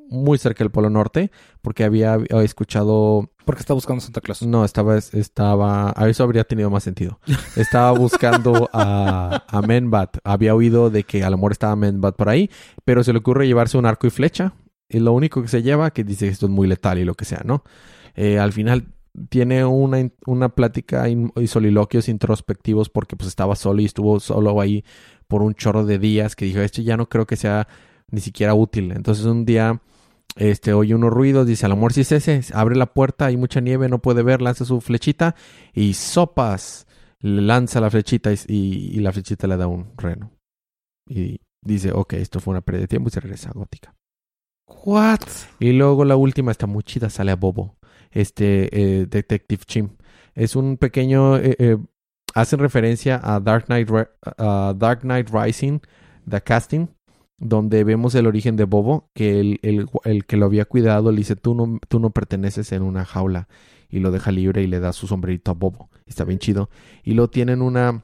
muy 0.08 0.38
cerca 0.38 0.64
del 0.64 0.70
Polo 0.72 0.90
Norte 0.92 1.32
porque 1.64 1.84
había, 1.84 2.14
había 2.14 2.42
escuchado 2.44 3.32
Porque 3.44 3.62
está 3.62 3.74
buscando 3.74 4.02
Santa 4.02 4.22
Claus. 4.22 4.44
no, 4.44 4.64
estaba, 4.64 4.98
estaba, 4.98 5.94
a 5.96 6.08
eso 6.10 6.24
habría 6.24 6.44
tenido 6.44 6.70
más 6.70 6.84
sentido. 6.84 7.20
Estaba 7.56 7.92
buscando 7.92 8.70
a, 8.72 9.44
a 9.48 9.62
Menbat. 9.64 10.18
Había 10.24 10.54
oído 10.54 10.90
de 10.92 11.04
que 11.06 11.24
a 11.24 11.30
lo 11.32 11.38
mejor 11.38 11.54
estaba 11.54 11.76
Menbat 11.76 12.16
por 12.16 12.30
ahí, 12.30 12.52
pero 12.84 13.04
se 13.04 13.14
le 13.14 13.20
ocurre 13.20 13.48
llevarse 13.48 13.78
un 13.78 13.86
arco 13.88 14.06
y 14.06 14.12
flecha. 14.12 14.54
Y 14.96 15.00
lo 15.00 15.14
único 15.14 15.42
que 15.42 15.48
se 15.48 15.62
lleva, 15.64 15.92
que 15.92 16.04
dice 16.04 16.26
que 16.26 16.32
esto 16.32 16.46
es 16.46 16.52
muy 16.52 16.68
letal 16.68 16.98
y 17.00 17.06
lo 17.06 17.16
que 17.16 17.26
sea, 17.26 17.42
¿no? 17.46 17.64
Eh, 18.16 18.40
al 18.40 18.54
final 18.54 18.88
tiene 19.30 19.66
una, 19.66 20.10
una 20.26 20.50
plática 20.50 21.08
y 21.10 21.48
soliloquios 21.48 22.10
introspectivos 22.10 22.90
porque 22.90 23.16
pues 23.16 23.28
estaba 23.30 23.56
solo 23.56 23.82
y 23.82 23.86
estuvo 23.86 24.20
solo 24.20 24.60
ahí 24.62 24.84
por 25.28 25.42
un 25.42 25.54
chorro 25.56 25.86
de 25.86 26.00
días 26.00 26.36
que 26.36 26.46
dijo, 26.46 26.60
esto 26.62 26.82
ya 26.82 26.98
no 26.98 27.08
creo 27.10 27.26
que 27.26 27.36
sea 27.36 27.68
ni 28.12 28.22
siquiera 28.22 28.54
útil. 28.54 28.92
Entonces 28.92 29.26
un 29.26 29.46
día 29.46 29.82
este 30.36 30.74
oye 30.74 30.94
unos 30.96 31.12
ruidos, 31.12 31.48
dice, 31.48 31.66
al 31.66 31.72
amor 31.74 31.94
si 31.94 32.02
es 32.02 32.12
ese, 32.12 32.42
abre 32.54 32.76
la 32.76 32.94
puerta, 32.94 33.26
hay 33.28 33.38
mucha 33.38 33.62
nieve, 33.62 33.88
no 33.90 34.02
puede 34.02 34.22
ver, 34.24 34.42
lanza 34.42 34.66
su 34.66 34.82
flechita 34.82 35.36
y 35.74 35.94
sopas, 35.94 36.88
lanza 37.22 37.80
la 37.82 37.90
flechita 37.90 38.32
y, 38.34 38.38
y- 38.48 38.90
y 38.98 39.00
la 39.00 39.12
flechita 39.14 39.48
le 39.48 39.58
da 39.58 39.68
un 39.68 39.94
reno. 39.98 40.32
Y 41.08 41.40
dice, 41.62 41.92
ok, 41.94 42.14
esto 42.14 42.40
fue 42.40 42.52
una 42.54 42.62
pérdida 42.62 42.82
de 42.84 42.88
tiempo 42.88 43.10
y 43.10 43.12
se 43.12 43.20
regresa 43.22 43.50
a 43.50 43.54
Gótica. 43.54 43.94
What? 44.68 45.20
Y 45.60 45.72
luego 45.74 46.06
la 46.06 46.16
última 46.16 46.52
está 46.52 46.68
muy 46.68 46.84
chida, 46.84 47.10
sale 47.10 47.32
a 47.32 47.36
Bobo, 47.36 47.78
este 48.12 48.70
eh, 49.02 49.06
Detective 49.06 49.64
Chim. 49.66 49.90
Es 50.34 50.56
un 50.56 50.78
pequeño 50.78 51.38
eh, 51.38 51.56
eh, 51.60 51.78
hacen 52.34 52.60
referencia 52.60 53.20
a 53.24 53.40
Dark 53.40 53.66
Knight, 53.66 53.90
Dark 54.38 55.02
Knight 55.02 55.30
Rising, 55.32 55.80
The 56.30 56.42
Casting, 56.42 56.88
donde 57.38 57.84
vemos 57.84 58.16
el 58.16 58.28
origen 58.28 58.56
de 58.56 58.64
Bobo, 58.66 59.10
que 59.14 59.40
el, 59.40 59.60
el- 59.62 59.88
el 60.04 60.26
que 60.26 60.38
lo 60.38 60.46
había 60.48 60.66
cuidado 60.66 61.12
le 61.12 61.18
dice, 61.18 61.36
tú 61.36 61.54
no, 61.54 61.80
tú 61.88 62.00
no 62.00 62.10
perteneces 62.10 62.72
en 62.72 62.82
una 62.82 63.06
jaula, 63.06 63.48
y 63.90 64.00
lo 64.00 64.12
deja 64.12 64.32
libre 64.32 64.64
y 64.64 64.68
le 64.68 64.80
da 64.80 64.94
su 64.94 65.06
sombrerito 65.08 65.52
a 65.52 65.54
Bobo. 65.54 65.90
Está 66.06 66.24
bien 66.26 66.40
chido. 66.40 66.70
Y 67.04 67.14
luego 67.14 67.30
tienen 67.30 67.62
una, 67.62 68.04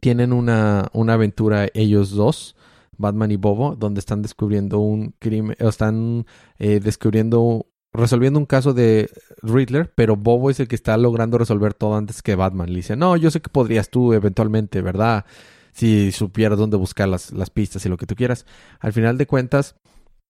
tienen 0.00 0.32
una, 0.32 0.88
una 0.92 1.14
aventura 1.14 1.68
ellos 1.74 2.10
dos, 2.10 2.56
Batman 2.98 3.30
y 3.30 3.36
Bobo, 3.36 3.76
donde 3.76 4.00
están 4.00 4.22
descubriendo 4.22 4.78
un 4.80 5.14
crimen, 5.18 5.56
o 5.60 5.68
están 5.68 6.26
eh, 6.58 6.80
descubriendo, 6.80 7.66
resolviendo 7.92 8.38
un 8.38 8.46
caso 8.46 8.74
de 8.74 9.10
Riddler, 9.42 9.92
pero 9.94 10.16
Bobo 10.16 10.50
es 10.50 10.60
el 10.60 10.68
que 10.68 10.74
está 10.74 10.96
logrando 10.96 11.38
resolver 11.38 11.74
todo 11.74 11.96
antes 11.96 12.22
que 12.22 12.34
Batman. 12.34 12.68
Le 12.70 12.76
dice, 12.76 12.96
no, 12.96 13.16
yo 13.16 13.30
sé 13.30 13.40
que 13.40 13.48
podrías 13.48 13.88
tú 13.88 14.12
eventualmente, 14.12 14.82
¿verdad? 14.82 15.24
Si 15.72 16.12
supieras 16.12 16.58
dónde 16.58 16.76
buscar 16.76 17.08
las, 17.08 17.32
las 17.32 17.50
pistas 17.50 17.86
y 17.86 17.88
lo 17.88 17.96
que 17.96 18.06
tú 18.06 18.14
quieras. 18.14 18.44
Al 18.80 18.92
final 18.92 19.16
de 19.16 19.26
cuentas, 19.26 19.76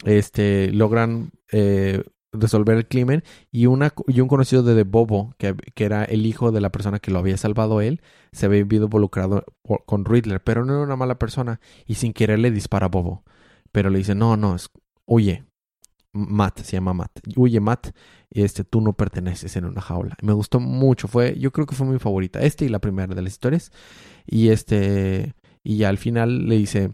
este, 0.05 0.71
logran 0.73 1.31
eh, 1.51 2.05
resolver 2.41 2.77
el 2.77 2.89
crimen 2.89 3.23
y, 3.51 3.67
una, 3.67 3.93
y 4.07 4.21
un 4.21 4.29
conocido 4.29 4.63
de, 4.63 4.83
Bobo, 4.85 5.35
que, 5.39 5.55
era 5.77 6.05
el 6.05 6.27
hijo 6.27 6.53
de 6.53 6.61
la 6.61 6.71
persona 6.71 6.99
que 6.99 7.11
lo 7.11 7.19
había 7.19 7.37
salvado 7.37 7.81
él, 7.81 8.01
se 8.33 8.47
había 8.47 8.65
visto 8.65 8.85
involucrado 8.85 9.45
con 9.87 10.05
Riddler, 10.05 10.43
pero 10.43 10.65
no 10.65 10.75
era 10.75 10.83
una 10.83 10.97
mala 10.97 11.19
persona 11.19 11.61
y 11.87 11.95
sin 11.95 12.13
querer 12.13 12.39
le 12.39 12.51
dispara 12.51 12.87
a 12.87 12.89
Bobo. 12.91 13.25
Pero 13.73 13.91
le 13.91 13.99
dice, 13.99 14.15
no, 14.15 14.37
no, 14.37 14.55
es, 14.57 14.71
huye. 15.07 15.45
Matt, 16.13 16.61
se 16.61 16.73
llama 16.73 16.95
Matt. 16.95 17.21
Huye, 17.37 17.61
Matt, 17.61 17.89
este, 18.31 18.65
tú 18.65 18.81
no 18.81 18.95
perteneces 18.95 19.55
en 19.57 19.67
una 19.67 19.81
jaula. 19.81 20.17
Me 20.23 20.33
gustó 20.33 20.59
mucho, 20.59 21.07
fue, 21.07 21.39
yo 21.39 21.53
creo 21.53 21.67
que 21.67 21.75
fue 21.77 21.87
mi 21.87 21.99
favorita, 21.99 22.41
este 22.41 22.65
y 22.65 22.69
la 22.69 22.79
primera 22.81 23.15
de 23.15 23.23
las 23.23 23.33
historias. 23.33 23.71
Y 24.27 24.49
este, 24.49 25.35
y 25.63 25.85
al 25.85 25.99
final 25.99 26.49
le 26.49 26.57
dice, 26.57 26.93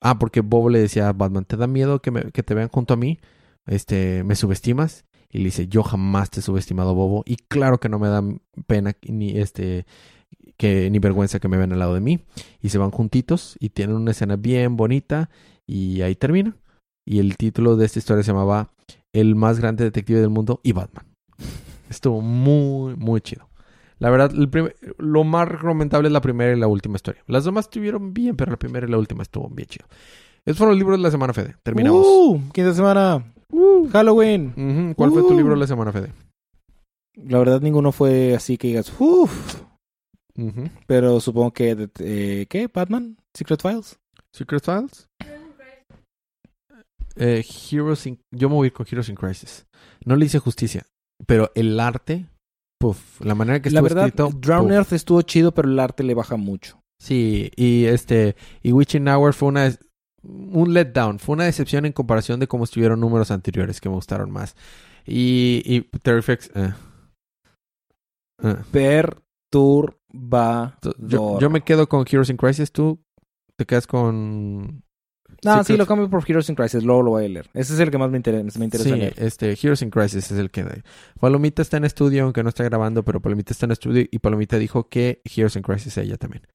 ah, 0.00 0.18
porque 0.18 0.40
Bobo 0.40 0.70
le 0.70 0.80
decía 0.80 1.08
a 1.08 1.12
Batman, 1.12 1.44
¿te 1.44 1.56
da 1.56 1.66
miedo 1.66 2.00
que, 2.02 2.10
me- 2.10 2.30
que 2.32 2.42
te 2.42 2.54
vean 2.54 2.68
junto 2.68 2.94
a 2.94 2.96
mí? 2.96 3.20
Este, 3.66 4.24
¿me 4.24 4.34
subestimas? 4.34 5.04
Y 5.30 5.38
le 5.38 5.44
dice, 5.44 5.66
yo 5.66 5.82
jamás 5.82 6.30
te 6.30 6.40
he 6.40 6.42
subestimado, 6.42 6.94
Bobo. 6.94 7.22
Y 7.26 7.36
claro 7.36 7.78
que 7.78 7.88
no 7.88 7.98
me 7.98 8.08
da 8.08 8.22
pena 8.66 8.94
ni 9.08 9.38
este 9.38 9.86
que 10.58 10.90
ni 10.90 10.98
vergüenza 10.98 11.40
que 11.40 11.48
me 11.48 11.56
vean 11.56 11.72
al 11.72 11.78
lado 11.78 11.94
de 11.94 12.00
mí. 12.00 12.20
Y 12.60 12.68
se 12.68 12.78
van 12.78 12.90
juntitos 12.90 13.56
y 13.58 13.70
tienen 13.70 13.96
una 13.96 14.10
escena 14.10 14.36
bien 14.36 14.76
bonita 14.76 15.30
y 15.66 16.02
ahí 16.02 16.14
termina. 16.14 16.56
Y 17.04 17.18
el 17.18 17.36
título 17.36 17.76
de 17.76 17.86
esta 17.86 17.98
historia 17.98 18.22
se 18.22 18.30
llamaba 18.30 18.70
El 19.12 19.34
más 19.34 19.58
grande 19.58 19.84
detective 19.84 20.20
del 20.20 20.30
mundo 20.30 20.60
y 20.62 20.72
Batman. 20.72 21.06
Estuvo 21.88 22.20
muy, 22.20 22.94
muy 22.96 23.20
chido. 23.20 23.48
La 23.98 24.10
verdad, 24.10 24.32
el 24.34 24.74
lo 24.98 25.24
más 25.24 25.48
recomendable 25.48 26.08
es 26.08 26.12
la 26.12 26.20
primera 26.20 26.52
y 26.52 26.58
la 26.58 26.66
última 26.66 26.96
historia. 26.96 27.22
Las 27.26 27.44
demás 27.44 27.66
estuvieron 27.66 28.12
bien, 28.12 28.36
pero 28.36 28.50
la 28.50 28.58
primera 28.58 28.86
y 28.86 28.90
la 28.90 28.98
última 28.98 29.22
estuvo 29.22 29.48
bien 29.48 29.68
chido. 29.68 29.86
Esos 30.44 30.58
fueron 30.58 30.74
los 30.74 30.78
libros 30.78 30.98
de 30.98 31.02
la 31.04 31.10
semana, 31.10 31.32
Fede. 31.32 31.56
Terminamos. 31.62 32.04
Uh, 32.04 32.40
quinta 32.52 32.74
semana. 32.74 33.31
Halloween. 33.92 34.52
Ujú. 34.56 34.94
¿Cuál 34.96 35.10
fue 35.12 35.22
tu 35.22 35.34
Uh. 35.34 35.36
libro 35.36 35.54
de 35.54 35.60
la 35.60 35.66
semana, 35.66 35.92
Fede? 35.92 36.12
La 37.16 37.38
verdad, 37.38 37.60
ninguno 37.60 37.92
fue 37.92 38.34
así 38.34 38.56
que 38.56 38.68
digas, 38.68 38.92
uff. 38.98 39.60
Pero 40.86 41.20
supongo 41.20 41.52
que, 41.52 41.90
eh, 41.98 42.46
¿qué? 42.48 42.68
¿Batman? 42.72 43.18
¿Secret 43.34 43.60
Files? 43.60 43.98
Secret 44.32 44.64
Files. 44.64 45.08
Eh, 47.16 47.44
Heroes 47.70 48.06
in- 48.06 48.18
Yo 48.30 48.48
me 48.48 48.54
voy 48.54 48.64
a 48.64 48.68
ir 48.68 48.72
con 48.72 48.86
Heroes 48.90 49.08
in 49.10 49.14
Crisis. 49.16 49.66
No 50.04 50.16
le 50.16 50.24
hice 50.26 50.38
justicia, 50.38 50.86
pero 51.26 51.50
el 51.54 51.78
arte, 51.78 52.26
puff, 52.80 53.20
la 53.20 53.34
manera 53.34 53.60
que 53.60 53.70
La 53.70 53.80
estuvo 53.80 53.94
verdad, 53.94 54.06
escrito. 54.06 54.30
Drown 54.40 54.68
puff. 54.68 54.72
Earth 54.72 54.92
estuvo 54.94 55.20
chido, 55.22 55.52
pero 55.52 55.68
el 55.68 55.78
arte 55.78 56.02
le 56.02 56.14
baja 56.14 56.36
mucho. 56.36 56.80
Sí, 56.98 57.50
y 57.56 57.84
este, 57.84 58.34
y 58.62 58.72
Witching 58.72 59.08
Hour 59.08 59.34
fue 59.34 59.48
una 59.48 59.70
un 60.22 60.72
letdown, 60.72 61.18
fue 61.18 61.34
una 61.34 61.44
decepción 61.44 61.84
en 61.84 61.92
comparación 61.92 62.40
de 62.40 62.46
cómo 62.46 62.64
estuvieron 62.64 63.00
números 63.00 63.30
anteriores 63.30 63.80
que 63.80 63.88
me 63.88 63.96
gustaron 63.96 64.30
más. 64.30 64.54
Y, 65.04 65.62
y 65.64 65.80
Terrifix, 65.98 66.50
eh. 66.54 66.72
Eh. 68.42 68.56
Perturbador. 68.70 69.96
Yo, 70.98 71.38
yo 71.40 71.50
me 71.50 71.62
quedo 71.62 71.88
con 71.88 72.04
Heroes 72.08 72.30
in 72.30 72.36
Crisis, 72.36 72.72
tú 72.72 73.02
te 73.56 73.66
quedas 73.66 73.86
con 73.86 74.82
No, 75.44 75.64
sí, 75.64 75.76
lo 75.76 75.86
cambio 75.86 76.08
por 76.08 76.24
Heroes 76.28 76.48
in 76.48 76.54
Crisis. 76.54 76.84
Luego 76.84 77.02
lo 77.02 77.10
voy 77.12 77.24
a 77.24 77.28
leer. 77.28 77.50
Ese 77.54 77.74
es 77.74 77.80
el 77.80 77.90
que 77.90 77.98
más 77.98 78.10
me 78.10 78.16
interesa, 78.16 78.58
me 78.58 78.64
interesa 78.64 78.90
Sí, 78.90 78.96
leer. 78.96 79.14
este, 79.16 79.50
Heroes 79.60 79.82
in 79.82 79.90
Crisis 79.90 80.30
es 80.30 80.38
el 80.38 80.50
que... 80.50 80.82
Palomita 81.20 81.62
está 81.62 81.76
en 81.76 81.84
estudio, 81.84 82.24
aunque 82.24 82.42
no 82.42 82.48
está 82.48 82.64
grabando, 82.64 83.04
pero 83.04 83.20
Palomita 83.20 83.52
está 83.52 83.66
en 83.66 83.72
estudio 83.72 84.06
y 84.10 84.18
Palomita 84.20 84.58
dijo 84.58 84.88
que 84.88 85.20
Heroes 85.24 85.56
in 85.56 85.62
Crisis 85.62 85.96
ella 85.98 86.16
también. 86.16 86.46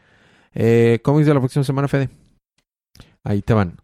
Eh, 0.53 0.99
cómics 1.03 1.27
de 1.27 1.34
la 1.34 1.39
próxima 1.39 1.63
semana, 1.63 1.88
Fede. 1.88 2.10
Ahí 3.28 3.42
te 3.42 3.54
van. 3.54 3.78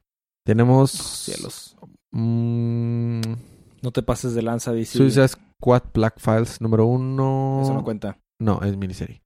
Tenemos... 0.45 0.91
Cielos. 0.91 1.75
mm, 2.11 3.21
No 3.81 3.91
te 3.91 4.01
pases 4.01 4.33
de 4.35 4.41
lanza, 4.41 4.71
DC. 4.71 4.97
Suicide 4.97 5.27
Squad 5.27 5.83
Black 5.93 6.19
Files 6.19 6.61
número 6.61 6.85
uno. 6.85 7.59
Eso 7.63 7.73
no 7.73 7.83
cuenta. 7.83 8.17
No, 8.39 8.61
es 8.63 8.77
miniserie. 8.77 9.21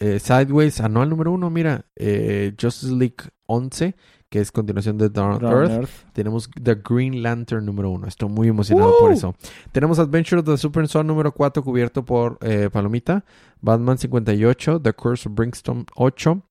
Eh, 0.00 0.18
Sideways, 0.18 0.80
anual 0.80 1.10
número 1.10 1.32
uno, 1.32 1.50
mira. 1.50 1.84
Eh, 1.96 2.54
Justice 2.60 2.92
League 2.92 3.16
11, 3.46 3.94
que 4.30 4.40
es 4.40 4.50
continuación 4.50 4.96
de 4.96 5.10
Drown 5.10 5.44
Earth. 5.44 5.70
Earth. 5.70 5.90
Tenemos 6.14 6.48
The 6.62 6.76
Green 6.76 7.22
Lantern 7.22 7.66
número 7.66 7.90
uno. 7.90 8.06
Estoy 8.06 8.28
muy 8.30 8.48
emocionado 8.48 8.94
por 8.98 9.12
eso. 9.12 9.34
Tenemos 9.72 9.98
Adventure 9.98 10.40
of 10.40 10.46
the 10.46 10.56
Super 10.56 10.88
Son 10.88 11.06
número 11.06 11.32
4 11.32 11.62
cubierto 11.62 12.02
por 12.04 12.38
eh, 12.40 12.70
Palomita. 12.72 13.24
Batman 13.60 13.98
58. 13.98 14.80
The 14.80 14.92
Curse 14.94 15.28
of 15.28 15.34
Brimstone 15.34 15.84
8. 15.96 16.42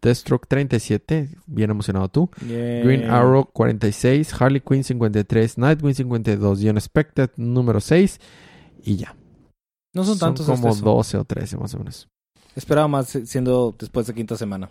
Deathstroke 0.00 0.46
37. 0.48 1.30
Bien 1.46 1.70
emocionado 1.70 2.08
tú. 2.08 2.30
Yeah. 2.46 2.84
Green 2.84 3.04
Arrow 3.04 3.46
46. 3.52 4.32
Harley 4.40 4.60
Quinn 4.60 4.84
53. 4.84 5.58
Nightwing 5.58 5.94
52. 5.94 6.60
The 6.60 6.70
Unexpected 6.70 7.30
número 7.36 7.80
6. 7.80 8.20
Y 8.84 8.96
ya. 8.96 9.16
No 9.94 10.04
son 10.04 10.18
tantos 10.18 10.46
Son 10.46 10.56
como 10.56 10.70
eso. 10.72 10.84
12 10.84 11.16
o 11.18 11.24
13 11.24 11.56
más 11.56 11.74
o 11.74 11.78
menos. 11.78 12.08
Esperaba 12.54 12.88
más 12.88 13.14
eh, 13.14 13.24
siendo 13.26 13.74
después 13.78 14.06
de 14.06 14.14
quinta 14.14 14.36
semana. 14.36 14.70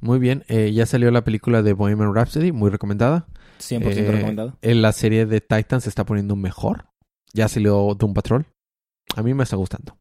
Muy 0.00 0.18
bien. 0.18 0.44
Eh, 0.48 0.72
ya 0.72 0.86
salió 0.86 1.10
la 1.10 1.22
película 1.24 1.62
de 1.62 1.72
Bohemian 1.72 2.14
Rhapsody. 2.14 2.52
Muy 2.52 2.70
recomendada. 2.70 3.26
100% 3.60 3.82
Eh, 3.96 4.10
recomendado. 4.10 4.56
En 4.62 4.82
la 4.82 4.92
serie 4.92 5.26
de 5.26 5.40
Titan 5.40 5.80
se 5.80 5.88
está 5.88 6.04
poniendo 6.04 6.34
mejor. 6.36 6.86
Ya 7.32 7.46
salió 7.48 7.94
Doom 7.94 8.12
Patrol. 8.14 8.46
A 9.16 9.22
mí 9.22 9.34
me 9.34 9.44
está 9.44 9.56
gustando. 9.56 9.96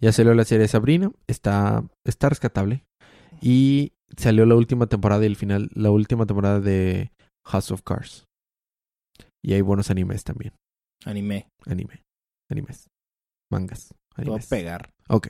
Ya 0.00 0.12
salió 0.12 0.32
la 0.34 0.44
serie 0.44 0.62
de 0.62 0.68
Sabrina. 0.68 1.10
Está, 1.26 1.84
está 2.04 2.28
rescatable. 2.28 2.85
Y 3.40 3.92
salió 4.16 4.46
la 4.46 4.54
última 4.54 4.86
temporada 4.86 5.22
y 5.22 5.26
el 5.26 5.36
final, 5.36 5.70
la 5.74 5.90
última 5.90 6.26
temporada 6.26 6.60
de 6.60 7.12
House 7.44 7.70
of 7.70 7.82
Cards. 7.82 8.26
Y 9.42 9.52
hay 9.54 9.60
buenos 9.60 9.90
animes 9.90 10.24
también. 10.24 10.52
Anime. 11.04 11.48
Anime. 11.66 12.02
Animes. 12.50 12.88
Mangas. 13.50 13.88
Te 14.16 14.22
voy 14.22 14.24
a 14.24 14.34
Animes. 14.34 14.46
pegar. 14.48 14.90
Ok. 15.08 15.28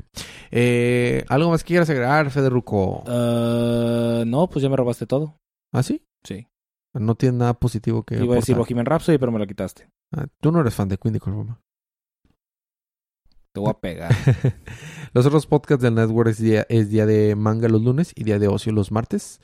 Eh, 0.51 1.25
¿Algo 1.29 1.51
más 1.51 1.63
que 1.65 1.69
quieras 1.69 1.91
agregar, 1.91 2.31
Federico? 2.31 3.05
Ah, 3.07 4.23
no, 4.27 4.49
pues 4.49 4.63
ya 4.63 4.69
me 4.69 4.77
robaste 4.77 5.07
todo. 5.07 5.37
¿Ah, 5.73 5.83
sí? 5.83 6.03
Sí. 6.25 6.47
No 6.95 7.15
tiene 7.15 7.39
nada 7.39 7.55
positivo 7.55 8.05
que 8.05 8.17
Iba 8.17 8.35
a 8.35 8.37
decir. 8.37 8.57
Bohemian 8.57 8.87
Rhapsody, 8.87 9.19
pero 9.19 9.33
me 9.33 9.39
lo 9.39 9.47
quitaste. 9.47 9.91
Ah, 10.17 10.27
tú 10.41 10.51
no 10.53 10.61
eres 10.61 10.75
fan 10.75 10.89
de 10.89 10.97
Queen 10.97 11.13
de 11.13 11.21
Coloma. 11.21 11.61
Te 13.57 13.61
voy 13.61 13.71
a 13.71 13.81
pegar. 13.81 14.15
los 15.15 15.25
otros 15.25 15.47
podcasts 15.47 15.83
del 15.83 15.95
network 15.95 16.29
es 16.29 16.39
día, 16.39 16.67
es 16.69 16.91
día 16.91 17.07
de 17.07 17.35
manga 17.37 17.71
los 17.71 17.81
lunes 17.81 18.13
y 18.15 18.25
día 18.25 18.39
de 18.39 18.49
ocio 18.49 18.71
los 18.71 18.93
martes, 18.93 19.41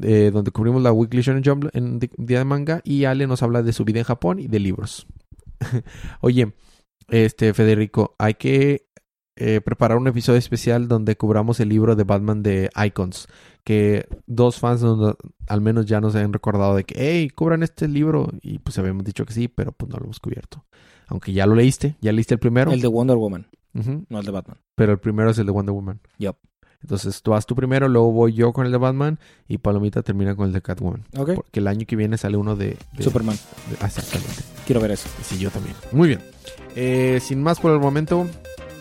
eh, 0.00 0.30
donde 0.32 0.52
cubrimos 0.52 0.82
la 0.82 0.90
Weekly 0.90 1.20
Shonen 1.20 1.44
Jump 1.44 1.66
en 1.74 1.98
día 1.98 2.38
de 2.38 2.44
manga 2.46 2.80
y 2.82 3.04
Ale 3.04 3.26
nos 3.26 3.42
habla 3.42 3.62
de 3.62 3.74
su 3.74 3.84
vida 3.84 3.98
en 3.98 4.06
Japón 4.06 4.38
y 4.38 4.48
de 4.48 4.58
libros. 4.58 5.06
Oye, 6.22 6.54
este 7.10 7.52
Federico, 7.52 8.16
hay 8.18 8.32
que 8.32 8.86
eh, 9.36 9.60
preparar 9.62 9.96
un 9.98 10.06
episodio 10.08 10.38
especial 10.38 10.88
donde 10.88 11.16
cubramos 11.16 11.58
el 11.60 11.68
libro 11.70 11.96
de 11.96 12.04
Batman 12.04 12.42
de 12.42 12.70
Icons, 12.86 13.28
que 13.64 14.06
dos 14.26 14.58
fans 14.58 14.82
al 15.48 15.60
menos 15.60 15.86
ya 15.86 16.00
nos 16.00 16.14
han 16.14 16.32
recordado 16.32 16.74
de 16.76 16.84
que, 16.84 16.94
hey, 16.98 17.30
cubran 17.30 17.62
este 17.62 17.88
libro 17.88 18.28
y 18.42 18.58
pues 18.58 18.78
habíamos 18.78 19.04
dicho 19.04 19.24
que 19.24 19.32
sí, 19.32 19.48
pero 19.48 19.72
pues 19.72 19.90
no 19.90 19.96
lo 19.98 20.04
hemos 20.04 20.20
cubierto. 20.20 20.64
Aunque 21.08 21.32
ya 21.32 21.46
lo 21.46 21.54
leíste, 21.54 21.96
ya 22.00 22.12
leíste 22.12 22.34
el 22.34 22.40
primero. 22.40 22.72
el 22.72 22.80
de 22.80 22.88
Wonder 22.88 23.16
Woman, 23.16 23.46
no 24.08 24.18
el 24.18 24.24
de 24.26 24.30
Batman. 24.32 24.58
pero 24.74 24.92
el 24.92 24.98
primero 24.98 25.30
es 25.30 25.38
el 25.38 25.46
de 25.46 25.52
Wonder 25.52 25.74
Woman. 25.74 26.00
Yup. 26.18 26.36
Entonces 26.82 27.22
tú 27.22 27.30
vas 27.30 27.46
tú 27.46 27.54
primero, 27.54 27.86
luego 27.88 28.10
voy 28.10 28.32
yo 28.32 28.52
con 28.52 28.66
el 28.66 28.72
de 28.72 28.78
Batman 28.78 29.20
y 29.46 29.58
Palomita 29.58 30.02
termina 30.02 30.34
con 30.34 30.46
el 30.48 30.52
de 30.52 30.62
Catwoman. 30.62 31.04
Ok. 31.16 31.34
Porque 31.36 31.60
el 31.60 31.68
año 31.68 31.86
que 31.86 31.94
viene 31.94 32.18
sale 32.18 32.36
uno 32.36 32.56
de... 32.56 32.76
de- 32.96 33.04
Superman. 33.04 33.36
de- 33.70 33.76
ah, 33.80 33.86
exactamente. 33.86 34.42
Quiero 34.66 34.80
ver 34.80 34.90
eso. 34.90 35.08
Sí, 35.22 35.38
yo 35.38 35.48
también. 35.50 35.76
Muy 35.92 36.08
bien. 36.08 36.20
Eh, 36.74 37.20
sin 37.22 37.40
más 37.40 37.60
por 37.60 37.70
el 37.72 37.78
momento, 37.78 38.26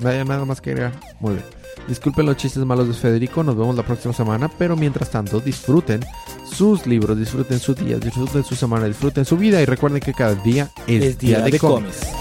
no 0.02 0.10
hay 0.10 0.24
nada 0.26 0.46
más 0.46 0.60
que 0.62 0.72
agregar. 0.72 0.94
Muy 1.20 1.34
bien. 1.34 1.46
Disculpen 1.88 2.26
los 2.26 2.38
chistes 2.38 2.64
malos 2.64 2.88
de 2.88 2.94
Federico, 2.94 3.44
nos 3.44 3.58
vemos 3.58 3.76
la 3.76 3.84
próxima 3.84 4.14
semana, 4.14 4.50
pero 4.58 4.76
mientras 4.76 5.10
tanto 5.10 5.40
disfruten 5.40 6.02
sus 6.46 6.86
libros, 6.86 7.18
disfruten 7.18 7.60
su 7.60 7.74
día, 7.74 7.98
disfruten 7.98 8.44
su 8.44 8.56
semana, 8.56 8.86
disfruten 8.86 9.26
su 9.26 9.36
vida 9.38 9.62
y 9.62 9.66
recuerden 9.66 10.00
que 10.00 10.14
cada 10.14 10.36
día 10.36 10.70
es, 10.86 11.04
Es 11.04 11.18
día 11.18 11.42
de 11.42 11.58
cómics. 11.58 11.98
cómics. 12.06 12.21